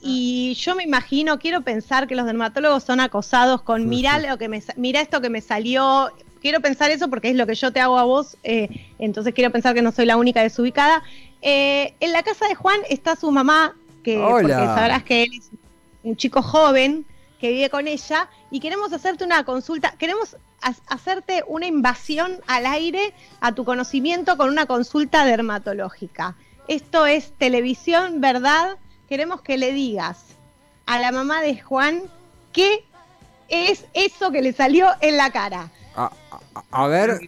y 0.00 0.54
yo 0.54 0.74
me 0.76 0.84
imagino, 0.84 1.38
quiero 1.40 1.62
pensar 1.62 2.06
que 2.06 2.14
los 2.14 2.26
dermatólogos 2.26 2.84
son 2.84 3.00
acosados 3.00 3.62
con 3.62 3.82
Sí, 3.82 3.88
mirá 3.88 4.20
sí. 4.20 4.26
lo 4.28 4.38
que 4.38 4.48
me 4.48 4.60
sa- 4.60 4.74
mira 4.76 5.00
esto 5.00 5.20
que 5.20 5.30
me 5.30 5.40
salió. 5.40 6.10
Quiero 6.40 6.60
pensar 6.60 6.92
eso 6.92 7.10
porque 7.10 7.30
es 7.30 7.34
lo 7.36 7.48
que 7.48 7.56
yo 7.56 7.72
te 7.72 7.80
hago 7.80 7.98
a 7.98 8.04
vos, 8.04 8.36
eh, 8.44 8.68
entonces 9.00 9.34
quiero 9.34 9.50
pensar 9.50 9.74
que 9.74 9.82
no 9.82 9.90
soy 9.90 10.06
la 10.06 10.16
única 10.16 10.40
desubicada. 10.40 11.02
Eh, 11.42 11.94
en 12.00 12.12
la 12.12 12.22
casa 12.22 12.46
de 12.48 12.54
Juan 12.54 12.80
está 12.90 13.16
su 13.16 13.30
mamá, 13.30 13.74
que 14.02 14.18
Hola. 14.18 14.32
porque 14.40 14.54
sabrás 14.54 15.02
que 15.04 15.22
él 15.24 15.30
es 15.38 15.50
un 16.02 16.16
chico 16.16 16.42
joven 16.42 17.04
que 17.40 17.50
vive 17.52 17.70
con 17.70 17.86
ella 17.86 18.28
y 18.50 18.58
queremos 18.60 18.92
hacerte 18.92 19.24
una 19.24 19.44
consulta, 19.44 19.92
queremos 19.98 20.36
ha- 20.62 20.74
hacerte 20.88 21.44
una 21.46 21.66
invasión 21.66 22.40
al 22.48 22.66
aire 22.66 23.12
a 23.40 23.52
tu 23.52 23.64
conocimiento 23.64 24.36
con 24.36 24.48
una 24.48 24.66
consulta 24.66 25.24
dermatológica. 25.24 26.34
Esto 26.66 27.06
es 27.06 27.32
televisión, 27.38 28.20
¿verdad? 28.20 28.76
Queremos 29.08 29.40
que 29.42 29.56
le 29.56 29.72
digas 29.72 30.24
a 30.86 30.98
la 30.98 31.12
mamá 31.12 31.40
de 31.42 31.60
Juan 31.60 32.02
qué 32.52 32.84
es 33.48 33.84
eso 33.94 34.32
que 34.32 34.42
le 34.42 34.52
salió 34.52 34.88
en 35.00 35.16
la 35.16 35.30
cara. 35.30 35.70
A, 35.94 36.10
a- 36.54 36.62
a 36.72 36.86
ver, 36.88 37.20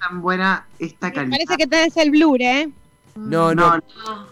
tan 0.00 0.20
buena 0.20 0.66
esta 0.80 1.06
Me 1.08 1.12
calidad. 1.14 1.30
parece 1.38 1.56
que 1.56 1.66
tenés 1.68 1.96
el 1.96 2.10
blur, 2.10 2.42
¿eh? 2.42 2.68
No, 3.14 3.54
no. 3.54 3.66
Ah, 3.66 3.80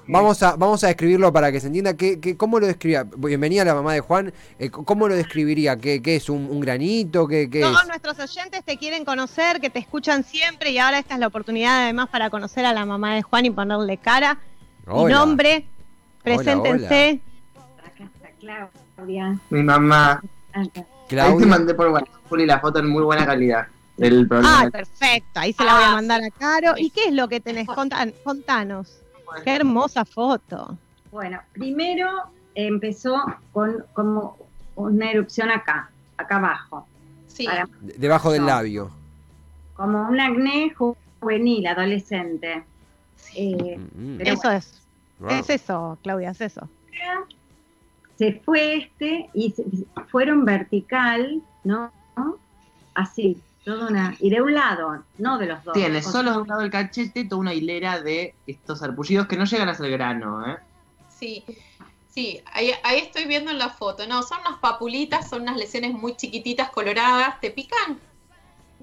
Vamos 0.06 0.42
a, 0.42 0.56
vamos 0.56 0.82
a 0.84 0.88
describirlo 0.88 1.32
para 1.32 1.52
que 1.52 1.60
se 1.60 1.66
entienda. 1.68 1.94
¿Qué, 1.94 2.18
qué- 2.20 2.36
¿Cómo 2.36 2.58
lo 2.58 2.66
describía? 2.66 3.04
Bienvenida 3.16 3.62
a 3.62 3.64
la 3.66 3.74
mamá 3.74 3.92
de 3.94 4.00
Juan. 4.00 4.32
eh, 4.58 4.70
¿Cómo 4.70 5.06
lo 5.08 5.14
describiría? 5.14 5.76
¿Qué, 5.76 6.02
qué 6.02 6.16
es? 6.16 6.28
¿Un, 6.28 6.48
un 6.50 6.60
granito? 6.60 7.26
¿Qué, 7.28 7.48
qué 7.50 7.60
es? 7.60 7.66
Todos 7.66 7.86
nuestros 7.86 8.18
oyentes 8.18 8.64
te 8.64 8.76
quieren 8.78 9.04
conocer, 9.04 9.60
que 9.60 9.70
te 9.70 9.78
escuchan 9.78 10.24
siempre 10.24 10.70
y 10.70 10.78
ahora 10.78 10.98
esta 10.98 11.14
es 11.14 11.20
la 11.20 11.26
oportunidad 11.26 11.84
además 11.84 12.08
para 12.08 12.30
conocer 12.30 12.64
a 12.64 12.72
la 12.72 12.84
mamá 12.86 13.14
de 13.14 13.22
Juan 13.22 13.44
y 13.46 13.50
ponerle 13.50 13.96
cara 13.98 14.38
y 14.86 15.04
nombre. 15.04 15.66
Preséntense. 16.22 17.20
Acá 17.84 18.04
está 18.14 18.28
Claudia. 18.96 19.38
Mi 19.50 19.62
mamá. 19.62 20.20
Ahí 20.52 20.68
te 21.38 21.46
mandé 21.46 21.74
por 21.74 21.88
WhatsApp 21.88 22.14
Juli, 22.28 22.46
la 22.46 22.60
foto 22.60 22.78
en 22.78 22.88
muy 22.88 23.02
buena 23.02 23.26
calidad 23.26 23.66
problema. 24.28 24.60
Ah, 24.62 24.70
perfecto. 24.70 25.40
Ahí 25.40 25.52
se 25.52 25.64
la 25.64 25.74
voy 25.74 25.82
a 25.82 25.90
Ah, 25.90 25.94
mandar 25.94 26.22
a 26.22 26.30
Caro. 26.30 26.74
¿Y 26.76 26.90
qué 26.90 27.04
es 27.06 27.12
lo 27.12 27.28
que 27.28 27.40
tenés? 27.40 27.66
Contan- 27.66 28.14
contanos. 28.24 28.98
Qué 29.44 29.54
hermosa 29.56 30.04
foto. 30.04 30.76
Bueno, 31.12 31.40
primero 31.52 32.08
empezó 32.54 33.22
con 33.52 33.84
como 33.92 34.36
una 34.76 35.10
erupción 35.10 35.50
acá, 35.50 35.90
acá 36.16 36.36
abajo, 36.36 36.86
sí, 37.28 37.44
para- 37.46 37.68
Debajo 37.80 38.32
del 38.32 38.46
labio. 38.46 38.90
como 39.74 40.08
un 40.08 40.20
acné 40.20 40.74
ju- 40.74 40.96
juvenil, 41.20 41.66
adolescente. 41.66 42.64
Eh, 43.36 43.78
Mm, 43.94 44.16
Pero 44.18 44.32
eso 44.32 44.50
es. 44.50 44.80
wow. 45.20 45.30
Es 45.30 45.50
eso, 45.50 45.98
Claudia, 46.02 46.30
es 46.30 46.40
eso. 46.40 46.68
se 48.16 48.32
fue 48.44 48.76
este 48.76 49.30
y 49.32 49.50
se- 49.52 49.64
fueron 50.10 50.44
vertical, 50.44 51.40
¿no? 51.64 51.90
Así, 52.94 53.38
toda 53.70 53.88
una. 53.88 54.16
Y 54.18 54.30
de 54.30 54.40
un 54.40 54.54
lado, 54.54 55.02
no 55.18 55.38
de 55.38 55.46
los 55.46 55.64
dos. 55.64 55.74
Tiene 55.74 55.98
O 55.98 56.02
solo 56.02 56.32
de 56.32 56.38
un 56.38 56.48
lado 56.48 56.60
del 56.60 56.70
cachete 56.70 57.24
toda 57.24 57.40
una 57.40 57.54
hilera 57.54 58.00
de 58.00 58.34
estos 58.46 58.80
sarpullidos 58.80 59.26
que 59.26 59.36
no 59.36 59.44
llegan 59.44 59.68
hasta 59.68 59.86
el 59.86 59.92
grano, 59.92 60.46
¿eh? 60.46 60.58
sí. 61.08 61.44
Sí, 62.12 62.42
ahí, 62.52 62.72
ahí 62.82 62.98
estoy 62.98 63.26
viendo 63.26 63.52
en 63.52 63.58
la 63.58 63.70
foto. 63.70 64.04
No, 64.06 64.24
son 64.24 64.40
unas 64.40 64.58
papulitas, 64.58 65.30
son 65.30 65.42
unas 65.42 65.56
lesiones 65.56 65.92
muy 65.92 66.16
chiquititas, 66.16 66.70
coloradas. 66.70 67.40
¿Te 67.40 67.52
pican? 67.52 68.00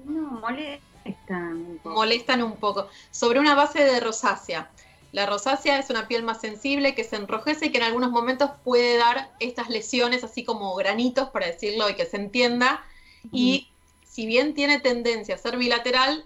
No, 0.06 0.40
molestan 0.40 1.56
un 1.56 1.78
poco. 1.82 1.94
molestan 1.94 2.42
un 2.42 2.56
poco. 2.56 2.88
Sobre 3.10 3.38
una 3.38 3.54
base 3.54 3.84
de 3.84 4.00
rosácea. 4.00 4.70
La 5.12 5.26
rosácea 5.26 5.78
es 5.78 5.90
una 5.90 6.08
piel 6.08 6.22
más 6.22 6.40
sensible 6.40 6.94
que 6.94 7.04
se 7.04 7.16
enrojece 7.16 7.66
y 7.66 7.70
que 7.70 7.78
en 7.78 7.84
algunos 7.84 8.10
momentos 8.10 8.50
puede 8.64 8.96
dar 8.96 9.30
estas 9.40 9.68
lesiones, 9.68 10.24
así 10.24 10.42
como 10.42 10.74
granitos, 10.74 11.28
para 11.28 11.46
decirlo 11.46 11.90
y 11.90 11.96
que 11.96 12.06
se 12.06 12.16
entienda. 12.16 12.82
Y 13.30 13.68
si 14.18 14.26
bien 14.26 14.52
tiene 14.52 14.80
tendencia 14.80 15.36
a 15.36 15.38
ser 15.38 15.56
bilateral, 15.56 16.24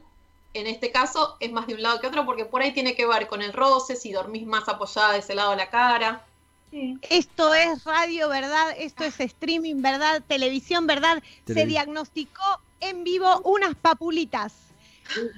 en 0.54 0.66
este 0.66 0.90
caso 0.90 1.37
es 1.40 1.52
más 1.52 1.66
de 1.66 1.75
un 1.75 1.82
lado 1.82 2.00
que 2.00 2.06
otro, 2.06 2.25
porque 2.25 2.46
por 2.46 2.62
ahí 2.62 2.72
tiene 2.72 2.94
que 2.94 3.06
ver 3.06 3.26
con 3.26 3.42
el 3.42 3.52
roce, 3.52 3.96
si 3.96 4.12
dormís 4.12 4.46
más 4.46 4.66
apoyada 4.66 5.12
de 5.12 5.18
ese 5.18 5.34
lado 5.34 5.50
de 5.50 5.58
la 5.58 5.68
cara. 5.68 6.25
Sí. 6.70 6.99
Esto 7.11 7.52
es 7.52 7.84
radio, 7.84 8.30
¿verdad? 8.30 8.75
Esto 8.78 9.04
es 9.04 9.20
streaming, 9.20 9.82
¿verdad? 9.82 10.22
Televisión, 10.26 10.87
¿verdad? 10.87 11.22
Se 11.46 11.66
diagnosticó 11.66 12.62
en 12.80 13.04
vivo 13.04 13.42
unas 13.44 13.75
papulitas. 13.75 14.54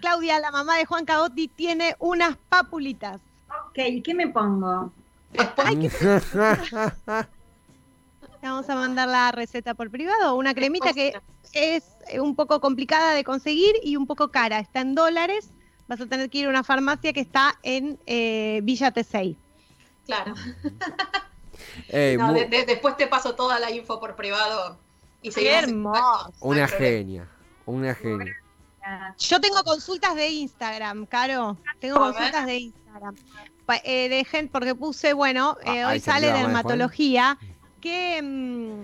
Claudia, 0.00 0.38
la 0.38 0.52
mamá 0.52 0.76
de 0.76 0.84
Juan 0.84 1.06
Cabotti, 1.06 1.49
tiene 1.49 1.96
unas 1.99 2.37
papulitas. 2.49 3.20
Ok, 3.70 3.78
¿y 3.78 4.00
qué 4.00 4.14
me 4.14 4.28
pongo? 4.28 4.92
Después, 5.32 5.92
Te 8.44 8.50
Vamos 8.50 8.68
a 8.68 8.74
mandar 8.74 9.08
la 9.08 9.32
receta 9.32 9.72
por 9.72 9.90
privado. 9.90 10.36
Una 10.36 10.52
cremita 10.52 10.92
que 10.92 11.14
es 11.54 11.82
eh, 12.08 12.20
un 12.20 12.36
poco 12.36 12.60
complicada 12.60 13.14
de 13.14 13.24
conseguir 13.24 13.74
y 13.82 13.96
un 13.96 14.06
poco 14.06 14.28
cara. 14.28 14.58
Está 14.58 14.82
en 14.82 14.94
dólares. 14.94 15.48
Vas 15.88 15.98
a 16.02 16.06
tener 16.06 16.28
que 16.28 16.38
ir 16.40 16.46
a 16.46 16.50
una 16.50 16.62
farmacia 16.62 17.14
que 17.14 17.20
está 17.20 17.58
en 17.62 17.98
eh, 18.04 18.60
Villa 18.62 18.90
Tesey. 18.90 19.34
claro. 20.04 20.34
Ey, 21.88 22.16
No, 22.18 22.26
mu- 22.26 22.34
de- 22.34 22.44
de- 22.48 22.66
después 22.66 22.98
te 22.98 23.06
paso 23.06 23.34
toda 23.34 23.58
la 23.58 23.70
info 23.70 23.98
por 23.98 24.14
privado. 24.14 24.76
Y 25.22 25.30
Qué 25.30 25.50
hermoso. 25.54 26.30
una 26.40 26.68
genia. 26.68 27.26
Una 27.64 27.94
genia. 27.94 28.34
Yo 29.20 29.40
tengo 29.40 29.62
consultas 29.64 30.14
de 30.16 30.28
Instagram, 30.28 31.06
Caro. 31.06 31.56
Tengo 31.80 31.96
consultas 31.98 32.44
de 32.44 32.58
Instagram. 32.58 33.16
Eh, 33.84 34.10
de 34.10 34.22
gente, 34.26 34.52
porque 34.52 34.74
puse, 34.74 35.14
bueno, 35.14 35.56
eh, 35.64 35.82
Ah, 35.82 35.88
hoy 35.88 36.00
sale 36.00 36.30
mamá 36.30 36.62
de 36.62 36.76
Que, 37.85 38.23
mm, 38.23 38.81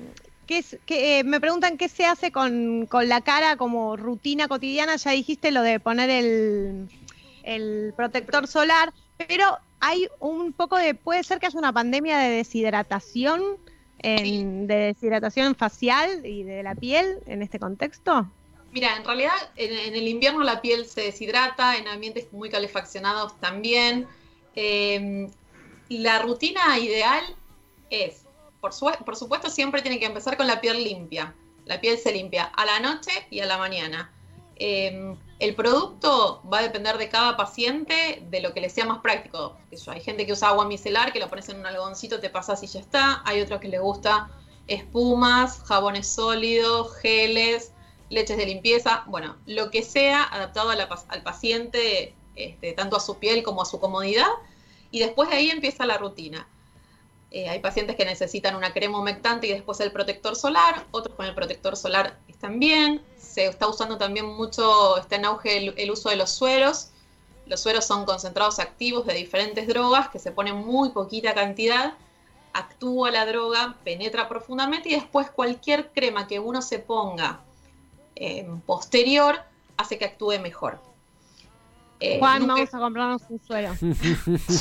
que, 0.47 1.19
eh, 1.21 1.25
me 1.25 1.41
preguntan 1.41 1.79
qué 1.79 1.89
se 1.89 2.05
hace 2.05 2.31
con, 2.31 2.85
con 2.85 3.09
la 3.09 3.23
cara 3.23 3.57
como 3.57 3.97
rutina 3.97 4.47
cotidiana. 4.47 4.97
Ya 4.97 5.13
dijiste 5.13 5.53
lo 5.53 5.63
de 5.63 5.81
poner 5.81 6.11
el, 6.11 6.87
el 7.43 7.95
protector 7.97 8.47
solar, 8.47 8.93
pero 9.17 9.59
hay 9.81 10.07
un 10.19 10.53
poco 10.53 10.77
de. 10.77 10.95
Puede 10.95 11.25
ser 11.25 11.39
que 11.39 11.47
haya 11.47 11.59
una 11.59 11.73
pandemia 11.73 12.19
de 12.19 12.29
deshidratación, 12.29 13.43
en- 14.01 14.67
de 14.67 14.75
deshidratación 14.75 15.55
facial 15.55 16.27
y 16.27 16.43
de 16.43 16.63
la 16.63 16.75
piel 16.75 17.21
en 17.27 17.41
este 17.43 17.59
contexto. 17.59 18.31
Mira, 18.73 18.97
en 18.99 19.05
realidad 19.05 19.33
en, 19.57 19.73
en 19.77 19.95
el 19.95 20.09
invierno 20.09 20.43
la 20.45 20.61
piel 20.61 20.85
se 20.85 21.01
deshidrata, 21.01 21.79
en 21.79 21.89
ambientes 21.89 22.33
muy 22.33 22.51
calefaccionados 22.51 23.41
también. 23.41 24.07
Eh, 24.55 25.29
la 25.89 26.19
rutina 26.21 26.79
ideal 26.79 27.25
es, 27.89 28.27
por, 28.61 28.73
su- 28.73 28.91
por 29.05 29.17
supuesto, 29.17 29.51
siempre 29.51 29.83
tiene 29.83 29.99
que 29.99 30.07
empezar 30.07 30.37
con 30.37 30.47
la 30.47 30.61
piel 30.61 30.83
limpia. 30.85 31.35
La 31.67 31.81
piel 31.81 31.99
se 31.99 32.13
limpia 32.13 32.45
a 32.45 32.65
la 32.65 32.81
noche 32.81 33.11
y 33.31 33.41
a 33.41 33.47
la 33.47 33.59
mañana. 33.59 34.13
Eh, 34.57 35.15
El 35.39 35.55
producto 35.55 36.43
va 36.53 36.59
a 36.59 36.63
depender 36.63 36.99
de 36.99 37.09
cada 37.09 37.37
paciente, 37.37 38.23
de 38.29 38.41
lo 38.43 38.53
que 38.53 38.61
le 38.61 38.69
sea 38.69 38.85
más 38.85 38.99
práctico. 39.01 39.57
Hay 39.87 40.01
gente 40.03 40.27
que 40.27 40.33
usa 40.33 40.49
agua 40.49 40.67
micelar, 40.67 41.13
que 41.15 41.19
lo 41.19 41.29
pones 41.31 41.49
en 41.49 41.61
un 41.61 41.67
algodoncito, 41.67 42.21
te 42.21 42.29
pasas 42.29 42.63
y 42.63 42.67
ya 42.67 42.81
está. 42.81 43.23
Hay 43.25 43.41
otros 43.41 43.59
que 43.61 43.69
les 43.69 43.81
gusta 43.81 44.31
espumas, 44.67 45.63
jabones 45.65 46.07
sólidos, 46.07 46.95
geles, 47.01 47.73
leches 48.11 48.37
de 48.37 48.47
limpieza, 48.47 49.05
bueno, 49.07 49.37
lo 49.47 49.71
que 49.71 49.83
sea 49.83 50.25
adaptado 50.25 50.71
al 50.71 51.23
paciente, 51.23 52.15
este, 52.37 52.73
tanto 52.75 52.97
a 52.97 53.01
su 53.01 53.19
piel 53.19 53.43
como 53.43 53.63
a 53.63 53.65
su 53.67 53.81
comodidad. 53.81 54.29
Y 54.91 54.99
después 54.99 55.31
de 55.31 55.37
ahí 55.37 55.51
empieza 55.51 55.87
la 55.87 55.97
rutina. 55.97 56.47
Eh, 57.33 57.49
hay 57.49 57.61
pacientes 57.61 57.95
que 57.97 58.05
necesitan 58.05 58.57
una 58.57 58.73
crema 58.73 58.99
humectante 58.99 59.47
y 59.47 59.51
después 59.53 59.79
el 59.81 59.93
protector 59.93 60.35
solar, 60.35 60.85
otros 60.91 61.15
con 61.15 61.27
el 61.27 61.35
protector 61.35 61.77
solar 61.77 62.19
están 62.27 62.59
bien. 62.59 63.01
Se 63.19 63.47
está 63.47 63.69
usando 63.69 63.99
también 63.99 64.27
mucho, 64.27 64.97
está 64.99 65.15
en 65.17 65.25
auge 65.27 65.57
el, 65.59 65.75
el 65.77 65.91
uso 65.93 66.09
de 66.11 66.17
los 66.17 66.31
sueros. 66.31 66.91
Los 67.47 67.61
sueros 67.61 67.85
son 67.85 68.05
concentrados 68.05 68.59
activos 68.59 69.07
de 69.07 69.15
diferentes 69.15 69.69
drogas 69.69 70.09
que 70.09 70.19
se 70.19 70.33
ponen 70.33 70.57
muy 70.57 70.91
poquita 70.91 71.33
cantidad, 71.35 71.95
actúa 72.53 73.11
la 73.13 73.27
droga, 73.27 73.77
penetra 73.85 74.29
profundamente 74.29 74.89
y 74.89 74.95
después 74.95 75.31
cualquier 75.31 75.91
crema 75.93 76.27
que 76.27 76.41
uno 76.41 76.63
se 76.63 76.81
ponga 76.81 77.41
eh, 78.17 78.49
posterior 78.67 79.39
hace 79.77 79.99
que 79.99 80.05
actúe 80.05 80.39
mejor. 80.41 80.79
Eh, 82.01 82.19
Juan, 82.19 82.41
nunca- 82.41 82.55
vamos 82.55 82.75
a 82.75 82.79
comprarnos 82.79 83.23
un 83.29 83.41
suero. 83.47 83.73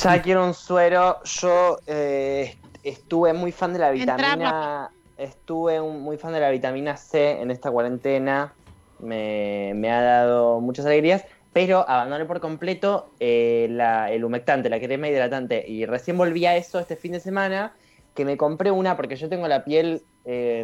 Ya 0.04 0.22
quiero 0.22 0.46
un 0.46 0.54
suero. 0.54 1.20
Yo 1.24 1.80
eh, 1.88 2.58
estuve 2.84 3.34
muy 3.34 3.52
fan 3.52 3.74
de 3.74 3.80
la 3.80 3.92
vitamina. 3.92 4.92
Estuve 5.18 5.82
un- 5.82 6.02
muy 6.02 6.18
fan 6.18 6.34
de 6.34 6.40
la 6.40 6.50
vitamina 6.50 6.96
C 6.98 7.42
en 7.42 7.52
esta 7.52 7.70
cuarentena. 7.72 8.54
Me, 9.00 9.74
me 9.76 9.92
ha 9.92 10.02
dado 10.02 10.60
muchas 10.62 10.86
alegrías. 10.86 11.24
Pero 11.52 11.84
abandoné 11.90 12.26
por 12.26 12.40
completo 12.40 13.10
eh, 13.20 13.68
la- 13.72 14.12
el 14.12 14.24
humectante, 14.24 14.70
la 14.70 14.80
crema 14.80 15.10
hidratante. 15.10 15.66
Y 15.68 15.86
recién 15.86 16.18
volví 16.18 16.46
a 16.46 16.56
eso 16.56 16.80
este 16.80 16.96
fin 16.96 17.12
de 17.14 17.20
semana. 17.20 17.74
Que 18.16 18.24
me 18.26 18.38
compré 18.38 18.72
una 18.72 18.96
porque 18.98 19.16
yo 19.16 19.30
tengo 19.30 19.48
la 19.48 19.64
piel 19.64 20.04
eh, 20.26 20.64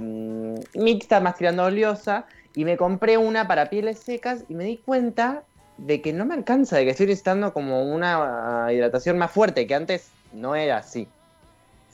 mixta, 0.75 1.19
más 1.19 1.35
tirando 1.35 1.63
oleosa. 1.65 2.25
Y 2.55 2.65
me 2.65 2.77
compré 2.77 3.17
una 3.17 3.47
para 3.47 3.69
pieles 3.69 3.99
secas. 3.99 4.45
Y 4.47 4.55
me 4.55 4.63
di 4.63 4.77
cuenta 4.77 5.43
de 5.77 6.01
que 6.01 6.13
no 6.13 6.23
me 6.25 6.33
alcanza, 6.35 6.77
de 6.77 6.85
que 6.85 6.91
estoy 6.91 7.07
necesitando 7.07 7.51
como 7.51 7.83
una 7.83 8.65
ah, 8.67 8.71
hidratación 8.73 9.17
más 9.17 9.31
fuerte, 9.31 9.67
que 9.67 9.75
antes 9.75 10.09
no 10.31 10.55
era 10.55 10.77
así. 10.77 11.09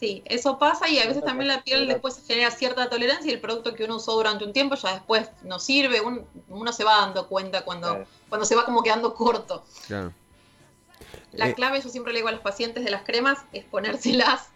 Sí, 0.01 0.23
eso 0.25 0.57
pasa 0.57 0.89
y 0.89 0.97
a 0.97 1.05
veces 1.05 1.23
también 1.23 1.47
la 1.47 1.63
piel 1.63 1.87
después 1.87 2.23
genera 2.25 2.49
cierta 2.49 2.89
tolerancia 2.89 3.29
y 3.29 3.35
el 3.35 3.39
producto 3.39 3.75
que 3.75 3.83
uno 3.83 3.97
usó 3.97 4.13
durante 4.13 4.43
un 4.43 4.51
tiempo 4.51 4.73
ya 4.73 4.93
después 4.93 5.29
no 5.43 5.59
sirve. 5.59 6.01
Un- 6.01 6.25
uno 6.49 6.73
se 6.73 6.83
va 6.83 7.01
dando 7.01 7.27
cuenta 7.27 7.63
cuando, 7.63 7.87
Claro. 7.89 8.07
cuando 8.27 8.45
se 8.45 8.55
va 8.55 8.65
como 8.65 8.81
quedando 8.81 9.13
corto. 9.13 9.63
Claro. 9.85 10.11
La 11.33 11.49
Eh, 11.49 11.53
clave, 11.53 11.79
yo 11.81 11.89
siempre 11.89 12.13
le 12.13 12.17
digo 12.19 12.29
a 12.29 12.31
los 12.31 12.41
pacientes 12.41 12.83
de 12.83 12.89
las 12.89 13.03
cremas, 13.03 13.41
es 13.53 13.63
ponérselas, 13.65 14.49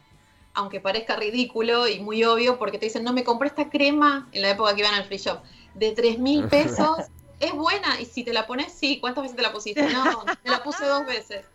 aunque 0.56 0.80
parezca 0.80 1.16
ridículo 1.16 1.88
y 1.88 2.00
muy 2.00 2.24
obvio, 2.24 2.58
porque 2.58 2.80
te 2.80 2.88
dicen, 2.88 3.04
no 3.04 3.14
me 3.14 3.24
compré 3.24 3.50
esta 3.50 3.70
crema 3.70 4.28
en 4.32 4.42
la 4.42 4.50
época 4.50 4.74
que 4.74 4.82
iban 4.82 4.96
al 4.96 5.06
free 5.06 5.20
shop, 5.20 5.42
de 5.76 5.92
3 5.92 6.18
mil 6.18 6.48
pesos, 6.50 6.98
es 7.40 7.54
buena, 7.54 8.02
y 8.02 8.06
si 8.06 8.24
te 8.24 8.34
la 8.34 8.48
pones, 8.48 8.74
sí, 8.74 9.00
¿cuántas 9.00 9.22
veces 9.26 9.38
te 9.38 9.44
la 9.44 9.54
pusiste? 9.54 9.84
No, 9.94 10.26
te 10.42 10.50
la 10.50 10.64
puse 10.64 10.88
dos 10.88 11.06
veces. 11.06 11.46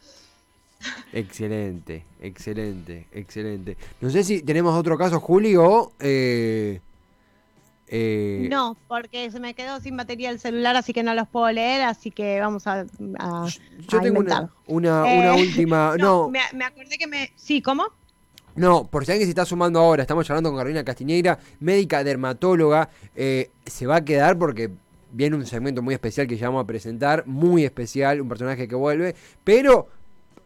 Excelente, 1.13 2.05
excelente, 2.21 3.07
excelente. 3.13 3.77
No 4.01 4.11
sé 4.11 4.25
si 4.25 4.43
tenemos 4.43 4.75
otro 4.79 4.97
caso, 4.97 5.21
Juli, 5.21 5.57
o... 5.57 5.93
eh, 6.01 6.81
eh, 7.89 8.47
No, 8.51 8.77
porque 8.89 9.31
se 9.31 9.41
me 9.41 9.55
quedó 9.55 9.81
sin 9.81 9.97
batería 9.97 10.31
el 10.31 10.39
celular, 10.39 10.77
así 10.77 10.93
que 10.93 11.03
no 11.03 11.13
los 11.15 11.27
puedo 11.29 11.51
leer, 11.51 11.83
así 11.83 12.11
que 12.11 12.41
vamos 12.41 12.67
a. 12.67 12.87
a- 13.19 13.47
Yo 13.89 13.99
a 13.99 14.01
tengo 14.03 14.21
inventar. 14.21 14.49
una, 14.67 15.03
una, 15.05 15.13
Eh, 15.13 15.19
una 15.19 15.35
última... 15.35 15.95
No, 15.99 16.05
No, 16.25 16.31
Me, 16.31 16.41
me 16.55 16.65
acordé 16.65 16.97
que 16.99 17.07
me. 17.07 17.33
Sí, 17.37 17.61
¿cómo? 17.61 17.85
No, 18.55 18.85
por 18.85 19.05
si 19.07 19.13
alguien 19.13 19.27
se 19.27 19.31
está 19.31 19.45
sumando 19.45 19.79
ahora, 19.81 20.03
estamos 20.03 20.27
charlando 20.27 20.51
con 20.51 20.59
Carolina 20.59 20.85
Castiñeira, 20.85 21.39
médica 21.61 22.03
dermatóloga. 22.05 22.91
se 23.15 23.87
va 23.87 23.97
a 23.97 24.05
quedar 24.05 24.39
porque 24.39 24.71
viene 25.13 25.37
un 25.37 25.47
segmento 25.47 25.83
muy 25.83 25.95
especial 25.95 26.27
que 26.27 26.37
ya 26.37 26.49
vamos 26.49 26.65
a 26.65 26.67
presentar, 26.67 27.27
muy 27.27 27.65
especial, 27.65 28.21
un 28.21 28.29
personaje 28.29 28.69
que 28.69 28.75
vuelve, 28.75 29.15
pero 29.45 29.89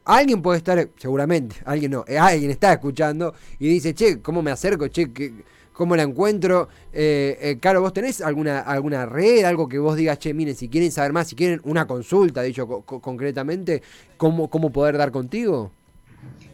alguien 0.04 0.42
puede 0.42 0.58
estar, 0.58 0.88
seguramente, 0.96 1.56
alguien 1.64 1.92
no, 1.92 2.04
eh, 2.06 2.18
alguien 2.18 2.50
está 2.50 2.72
escuchando 2.72 3.34
y 3.58 3.68
dice, 3.68 3.94
che, 3.94 4.20
¿cómo 4.20 4.42
me 4.42 4.50
acerco? 4.50 4.88
Che, 4.88 5.12
¿qué- 5.12 5.32
¿cómo 5.72 5.96
la 5.96 6.02
encuentro? 6.04 6.68
Eh, 6.92 7.38
eh, 7.40 7.58
Caro, 7.60 7.80
¿vos 7.80 7.92
tenés 7.92 8.20
alguna, 8.20 8.60
alguna 8.60 9.06
red, 9.06 9.44
algo 9.44 9.68
que 9.68 9.78
vos 9.78 9.96
digas, 9.96 10.18
che, 10.18 10.32
miren, 10.34 10.54
si 10.56 10.68
quieren 10.68 10.92
saber 10.92 11.12
más, 11.12 11.28
si 11.28 11.34
quieren 11.36 11.60
una 11.64 11.86
consulta, 11.86 12.42
dicho 12.42 12.66
co- 12.66 12.82
co- 12.82 13.00
concretamente, 13.00 13.82
¿cómo, 14.16 14.48
¿cómo 14.48 14.70
poder 14.70 14.96
dar 14.98 15.10
contigo? 15.10 15.72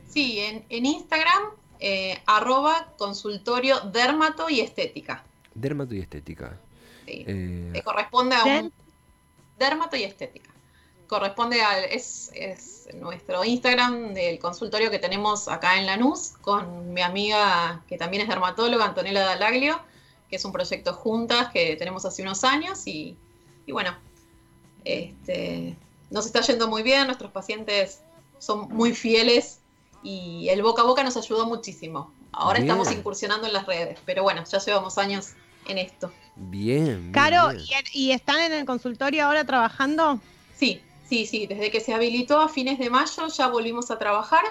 Sí, 0.08 0.38
en, 0.40 0.64
en 0.68 0.86
Instagram, 0.86 1.42
eh, 1.78 2.18
arroba 2.26 2.92
consultorio 2.98 3.80
dermato 3.92 4.48
y 4.50 4.60
estética. 4.60 5.24
Dermato 5.54 5.94
y 5.94 6.00
estética. 6.00 6.58
Sí. 7.06 7.24
Eh, 7.26 7.70
que 7.74 7.82
corresponde 7.82 8.36
a 8.36 8.44
un 8.44 8.50
Der- 8.50 8.72
dermato 9.58 9.96
y 9.96 10.04
estética. 10.04 10.49
Corresponde 11.10 11.60
al 11.60 11.86
es, 11.86 12.30
es 12.34 12.86
nuestro 12.94 13.44
Instagram 13.44 14.14
del 14.14 14.38
consultorio 14.38 14.92
que 14.92 15.00
tenemos 15.00 15.48
acá 15.48 15.76
en 15.76 15.86
Lanús 15.86 16.34
con 16.40 16.94
mi 16.94 17.02
amiga 17.02 17.82
que 17.88 17.98
también 17.98 18.22
es 18.22 18.28
dermatóloga, 18.28 18.84
Antonella 18.84 19.24
Dalaglio, 19.24 19.80
que 20.28 20.36
es 20.36 20.44
un 20.44 20.52
proyecto 20.52 20.92
juntas 20.94 21.50
que 21.52 21.74
tenemos 21.74 22.04
hace 22.04 22.22
unos 22.22 22.44
años 22.44 22.86
y, 22.86 23.16
y 23.66 23.72
bueno, 23.72 23.96
este, 24.84 25.76
nos 26.10 26.26
está 26.26 26.42
yendo 26.42 26.68
muy 26.68 26.84
bien, 26.84 27.06
nuestros 27.06 27.32
pacientes 27.32 28.02
son 28.38 28.68
muy 28.68 28.94
fieles 28.94 29.58
y 30.04 30.48
el 30.48 30.62
boca 30.62 30.82
a 30.82 30.84
boca 30.84 31.02
nos 31.02 31.16
ayudó 31.16 31.44
muchísimo. 31.46 32.12
Ahora 32.30 32.60
Bien. 32.60 32.70
estamos 32.70 32.92
incursionando 32.92 33.48
en 33.48 33.52
las 33.52 33.66
redes, 33.66 33.98
pero 34.06 34.22
bueno, 34.22 34.44
ya 34.44 34.58
llevamos 34.60 34.96
años 34.96 35.30
en 35.66 35.78
esto. 35.78 36.12
Bien. 36.36 36.84
bien, 36.84 37.12
Caro, 37.12 37.48
bien. 37.48 37.64
¿y, 37.68 37.74
en- 37.74 37.84
y 37.92 38.12
están 38.12 38.38
en 38.40 38.52
el 38.52 38.64
consultorio 38.64 39.24
ahora 39.26 39.44
trabajando? 39.44 40.20
Sí, 40.56 40.80
sí, 41.10 41.26
sí. 41.26 41.46
Desde 41.46 41.70
que 41.70 41.80
se 41.80 41.92
habilitó 41.92 42.40
a 42.40 42.48
fines 42.48 42.78
de 42.78 42.88
mayo 42.88 43.26
ya 43.26 43.48
volvimos 43.48 43.90
a 43.90 43.98
trabajar 43.98 44.44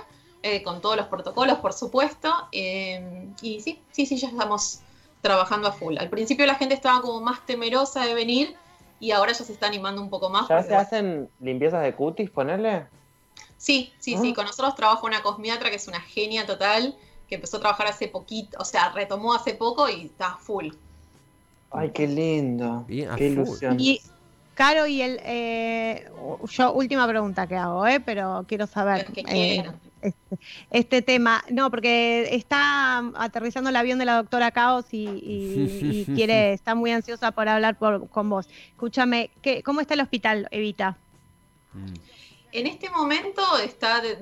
eh, 0.43 0.61
con 0.61 0.81
todos 0.81 0.97
los 0.97 1.07
protocolos, 1.07 1.57
por 1.59 1.73
supuesto. 1.73 2.31
eh, 2.51 3.27
y 3.41 3.61
sí, 3.61 3.81
sí, 3.91 4.05
sí, 4.05 4.17
ya 4.17 4.27
estamos 4.27 4.81
trabajando 5.21 5.69
a 5.69 5.71
full. 5.71 5.97
Al 5.97 6.09
principio 6.09 6.45
la 6.45 6.55
gente 6.55 6.75
estaba 6.75 7.01
como 7.01 7.21
más 7.21 7.45
temerosa 7.45 8.05
de 8.05 8.13
venir 8.13 8.55
y 8.99 9.11
ahora 9.11 9.31
ya 9.31 9.45
se 9.45 9.53
está 9.53 9.67
animando 9.67 10.01
un 10.01 10.09
poco 10.09 10.29
más. 10.29 10.49
¿Ya 10.49 10.61
se 10.61 10.75
hacen 10.75 11.29
limpiezas 11.39 11.81
de 11.81 11.95
cutis, 11.95 12.29
ponerle? 12.29 12.85
Sí, 13.57 13.93
sí, 13.99 14.17
sí. 14.17 14.33
Con 14.33 14.45
nosotros 14.45 14.75
trabaja 14.75 15.05
una 15.05 15.21
cosmiatra 15.21 15.69
que 15.69 15.77
es 15.77 15.87
una 15.87 16.01
genia 16.01 16.45
total, 16.45 16.97
que 17.29 17.35
empezó 17.35 17.57
a 17.57 17.59
trabajar 17.61 17.87
hace 17.87 18.09
poquito, 18.09 18.57
o 18.59 18.65
sea, 18.65 18.89
retomó 18.91 19.33
hace 19.33 19.53
poco 19.53 19.87
y 19.87 20.05
está 20.05 20.35
full. 20.35 20.69
Ay, 21.71 21.91
qué 21.91 22.07
lindo. 22.07 22.83
Bien, 22.87 23.09
qué 23.15 23.29
full. 23.29 23.43
ilusión. 23.43 23.79
Y, 23.79 24.01
Caro, 24.59 24.87
y 24.87 25.01
el. 25.01 25.21
eh, 25.23 26.09
yo, 26.49 26.73
última 26.73 27.07
pregunta 27.07 27.47
que 27.47 27.55
hago, 27.55 27.87
¿eh? 27.87 28.01
Pero 28.01 28.43
quiero 28.45 28.67
saber. 28.67 29.07
Eh, 29.29 29.63
este, 30.01 30.37
este 30.69 31.01
tema. 31.01 31.41
No, 31.49 31.69
porque 31.71 32.27
está 32.35 32.97
aterrizando 33.15 33.69
el 33.69 33.77
avión 33.77 33.99
de 33.99 34.03
la 34.05 34.17
doctora 34.17 34.51
Caos 34.51 34.87
y, 34.91 35.05
y- 35.07 35.79
y 35.81 36.05
quiere, 36.13 36.51
está 36.51 36.75
muy 36.75 36.91
ansiosa 36.91 37.31
por 37.31 37.47
hablar 37.47 37.77
por- 37.77 38.09
con 38.09 38.29
vos. 38.29 38.47
Escúchame, 38.71 39.29
¿qué, 39.41 39.63
¿cómo 39.63 39.79
está 39.79 39.93
el 39.93 40.01
hospital, 40.01 40.49
Evita? 40.51 40.97
Mm. 41.71 41.93
En 42.51 42.67
este 42.67 42.89
momento 42.89 43.41
está, 43.63 44.01
de- 44.01 44.17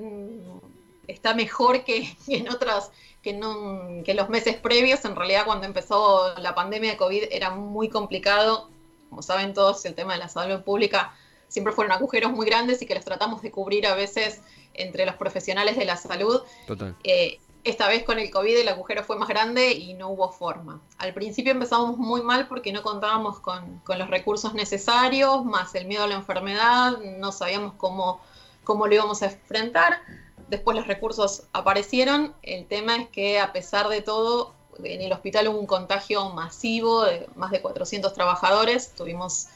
está 1.08 1.34
mejor 1.34 1.82
que, 1.82 2.14
que 2.26 2.36
en 2.36 2.48
otras, 2.48 2.92
que 3.24 3.30
en, 3.30 3.44
un- 3.44 4.04
que 4.04 4.12
en 4.12 4.16
los 4.18 4.28
meses 4.28 4.54
previos. 4.54 5.04
En 5.04 5.16
realidad, 5.16 5.42
cuando 5.46 5.66
empezó 5.66 6.32
la 6.38 6.54
pandemia 6.54 6.92
de 6.92 6.96
COVID 6.96 7.24
era 7.32 7.50
muy 7.50 7.88
complicado. 7.88 8.70
Como 9.08 9.22
saben 9.22 9.54
todos, 9.54 9.84
el 9.84 9.94
tema 9.94 10.14
de 10.14 10.20
la 10.20 10.28
salud 10.28 10.62
pública 10.62 11.14
siempre 11.48 11.72
fueron 11.72 11.92
agujeros 11.92 12.32
muy 12.32 12.46
grandes 12.46 12.82
y 12.82 12.86
que 12.86 12.94
los 12.94 13.04
tratamos 13.04 13.42
de 13.42 13.50
cubrir 13.50 13.86
a 13.86 13.94
veces 13.94 14.42
entre 14.74 15.06
los 15.06 15.16
profesionales 15.16 15.76
de 15.76 15.84
la 15.84 15.96
salud. 15.96 16.42
Total. 16.66 16.94
Eh, 17.04 17.38
esta 17.64 17.88
vez 17.88 18.04
con 18.04 18.18
el 18.18 18.30
COVID 18.30 18.56
el 18.56 18.68
agujero 18.68 19.02
fue 19.02 19.16
más 19.16 19.28
grande 19.28 19.72
y 19.72 19.94
no 19.94 20.08
hubo 20.08 20.30
forma. 20.30 20.80
Al 20.98 21.12
principio 21.12 21.52
empezamos 21.52 21.98
muy 21.98 22.22
mal 22.22 22.48
porque 22.48 22.72
no 22.72 22.82
contábamos 22.82 23.40
con, 23.40 23.80
con 23.80 23.98
los 23.98 24.08
recursos 24.08 24.54
necesarios, 24.54 25.44
más 25.44 25.74
el 25.74 25.86
miedo 25.86 26.04
a 26.04 26.06
la 26.06 26.14
enfermedad, 26.14 26.98
no 27.18 27.32
sabíamos 27.32 27.74
cómo, 27.76 28.20
cómo 28.64 28.86
lo 28.86 28.94
íbamos 28.94 29.22
a 29.22 29.26
enfrentar. 29.26 30.00
Después 30.48 30.76
los 30.76 30.86
recursos 30.86 31.42
aparecieron. 31.52 32.34
El 32.42 32.66
tema 32.66 32.96
es 32.96 33.08
que 33.08 33.38
a 33.40 33.52
pesar 33.52 33.88
de 33.88 34.00
todo, 34.00 34.54
en 34.82 35.02
el 35.02 35.12
hospital 35.12 35.48
hubo 35.48 35.58
un 35.58 35.66
contagio 35.66 36.30
masivo 36.30 37.04
de 37.04 37.28
más 37.36 37.50
de 37.50 37.60
400 37.60 38.12
trabajadores, 38.12 38.92
tuvimos 38.94 39.46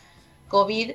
COVID 0.48 0.92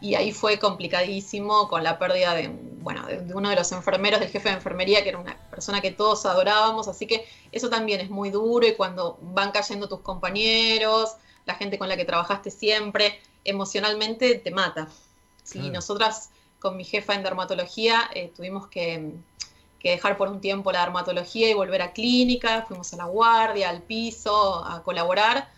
y 0.00 0.14
ahí 0.14 0.32
fue 0.32 0.58
complicadísimo 0.58 1.68
con 1.68 1.82
la 1.82 1.98
pérdida 1.98 2.34
de, 2.34 2.48
bueno, 2.80 3.06
de, 3.06 3.20
de 3.22 3.34
uno 3.34 3.48
de 3.48 3.56
los 3.56 3.72
enfermeros, 3.72 4.20
del 4.20 4.28
jefe 4.28 4.50
de 4.50 4.56
enfermería, 4.56 5.02
que 5.02 5.08
era 5.10 5.18
una 5.18 5.36
persona 5.50 5.80
que 5.80 5.90
todos 5.90 6.26
adorábamos, 6.26 6.88
así 6.88 7.06
que 7.06 7.26
eso 7.52 7.70
también 7.70 8.00
es 8.00 8.10
muy 8.10 8.30
duro 8.30 8.66
y 8.66 8.74
cuando 8.74 9.18
van 9.22 9.52
cayendo 9.52 9.88
tus 9.88 10.00
compañeros, 10.00 11.16
la 11.46 11.54
gente 11.54 11.78
con 11.78 11.88
la 11.88 11.96
que 11.96 12.04
trabajaste 12.04 12.50
siempre, 12.50 13.20
emocionalmente 13.44 14.34
te 14.34 14.50
mata. 14.50 14.88
Sí, 15.44 15.60
Claro. 15.60 15.74
nosotras 15.74 16.30
con 16.58 16.76
mi 16.76 16.84
jefa 16.84 17.14
en 17.14 17.22
dermatología 17.22 18.10
eh, 18.14 18.32
tuvimos 18.34 18.66
que, 18.66 19.12
que 19.86 19.92
dejar 19.92 20.16
por 20.16 20.28
un 20.28 20.40
tiempo 20.40 20.72
la 20.72 20.80
dermatología 20.80 21.48
y 21.48 21.54
volver 21.54 21.80
a 21.80 21.92
clínica, 21.92 22.62
fuimos 22.66 22.92
a 22.92 22.96
la 22.96 23.04
guardia, 23.04 23.70
al 23.70 23.82
piso, 23.82 24.64
a 24.64 24.82
colaborar, 24.82 25.48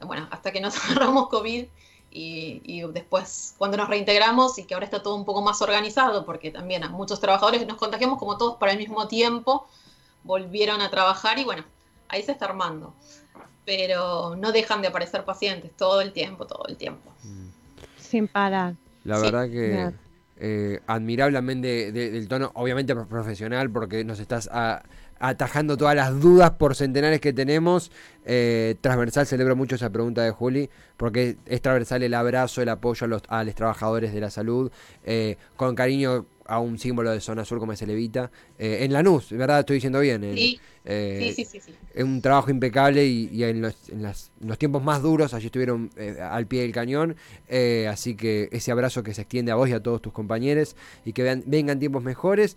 bueno, 0.00 0.26
hasta 0.30 0.52
que 0.52 0.60
nos 0.62 0.74
agarramos 0.84 1.28
COVID 1.28 1.66
y, 2.10 2.62
y 2.64 2.80
después 2.92 3.54
cuando 3.58 3.76
nos 3.76 3.90
reintegramos 3.90 4.58
y 4.58 4.64
que 4.64 4.72
ahora 4.72 4.86
está 4.86 5.02
todo 5.02 5.16
un 5.16 5.26
poco 5.26 5.42
más 5.42 5.60
organizado, 5.60 6.24
porque 6.24 6.50
también 6.50 6.82
a 6.82 6.88
muchos 6.88 7.20
trabajadores 7.20 7.66
nos 7.66 7.76
contagiamos 7.76 8.18
como 8.18 8.38
todos 8.38 8.56
para 8.56 8.72
el 8.72 8.78
mismo 8.78 9.06
tiempo, 9.06 9.66
volvieron 10.22 10.80
a 10.80 10.88
trabajar 10.88 11.38
y 11.38 11.44
bueno, 11.44 11.62
ahí 12.08 12.22
se 12.22 12.32
está 12.32 12.46
armando. 12.46 12.94
Pero 13.66 14.34
no 14.36 14.50
dejan 14.52 14.80
de 14.80 14.88
aparecer 14.88 15.26
pacientes 15.26 15.72
todo 15.76 16.00
el 16.00 16.14
tiempo, 16.14 16.46
todo 16.46 16.64
el 16.68 16.78
tiempo. 16.78 17.12
Sin 17.98 18.28
parar. 18.28 18.76
La 19.04 19.16
Sí, 19.16 19.22
verdad 19.22 19.50
que. 19.50 20.03
Eh, 20.46 20.80
admirablemente 20.86 21.90
de- 21.90 22.10
del 22.10 22.28
tono, 22.28 22.50
obviamente 22.54 22.94
pro- 22.94 23.08
profesional, 23.08 23.70
porque 23.70 24.04
nos 24.04 24.20
estás 24.20 24.48
a- 24.52 24.82
atajando 25.28 25.76
todas 25.76 25.94
las 25.96 26.20
dudas 26.20 26.52
por 26.52 26.74
centenares 26.74 27.20
que 27.20 27.32
tenemos. 27.32 27.90
Eh, 28.26 28.76
transversal, 28.80 29.26
celebro 29.26 29.54
mucho 29.56 29.74
esa 29.76 29.90
pregunta 29.90 30.22
de 30.22 30.30
Juli, 30.30 30.70
porque 30.96 31.36
es 31.46 31.60
transversal 31.60 32.02
el 32.02 32.14
abrazo, 32.14 32.62
el 32.62 32.68
apoyo 32.70 33.04
a 33.04 33.08
los, 33.08 33.22
a 33.28 33.44
los 33.44 33.54
trabajadores 33.54 34.14
de 34.14 34.20
la 34.20 34.30
salud, 34.30 34.70
eh, 35.04 35.36
con 35.56 35.74
cariño 35.74 36.26
a 36.46 36.58
un 36.58 36.78
símbolo 36.78 37.10
de 37.10 37.20
zona 37.20 37.44
sur 37.44 37.58
como 37.58 37.72
es 37.72 37.80
el 37.82 37.90
Evita. 37.90 38.30
Eh, 38.58 38.78
en 38.82 38.92
Lanús, 38.92 39.30
¿verdad? 39.30 39.60
Estoy 39.60 39.76
diciendo 39.76 40.00
bien. 40.00 40.24
en- 40.24 40.36
Sí, 40.36 40.60
eh, 40.84 41.32
sí, 41.34 41.44
sí, 41.44 41.58
es 41.94 42.04
un 42.04 42.20
trabajo 42.20 42.50
impecable 42.50 43.04
y, 43.06 43.28
y 43.32 43.44
en, 43.44 43.62
los, 43.62 43.88
en 43.88 44.02
las- 44.02 44.30
en 44.42 44.48
los 44.48 44.58
tiempos 44.58 44.82
más 44.82 45.00
duros 45.02 45.32
allí 45.32 45.46
estuvieron 45.46 45.90
al 46.20 46.46
pie 46.46 46.62
del 46.62 46.72
cañón. 46.72 47.16
así 47.90 48.14
que 48.14 48.48
ese 48.52 48.72
abrazo 48.72 49.02
que 49.02 49.14
se 49.14 49.22
extiende 49.22 49.52
a 49.52 49.54
vos 49.54 49.68
y 49.68 49.72
a 49.72 49.82
todos 49.82 50.02
tus 50.02 50.12
compañeros 50.12 50.76
y 51.04 51.12
que 51.14 51.22
vean- 51.22 51.44
vengan 51.46 51.78
tiempos 51.78 52.02
mejores. 52.02 52.56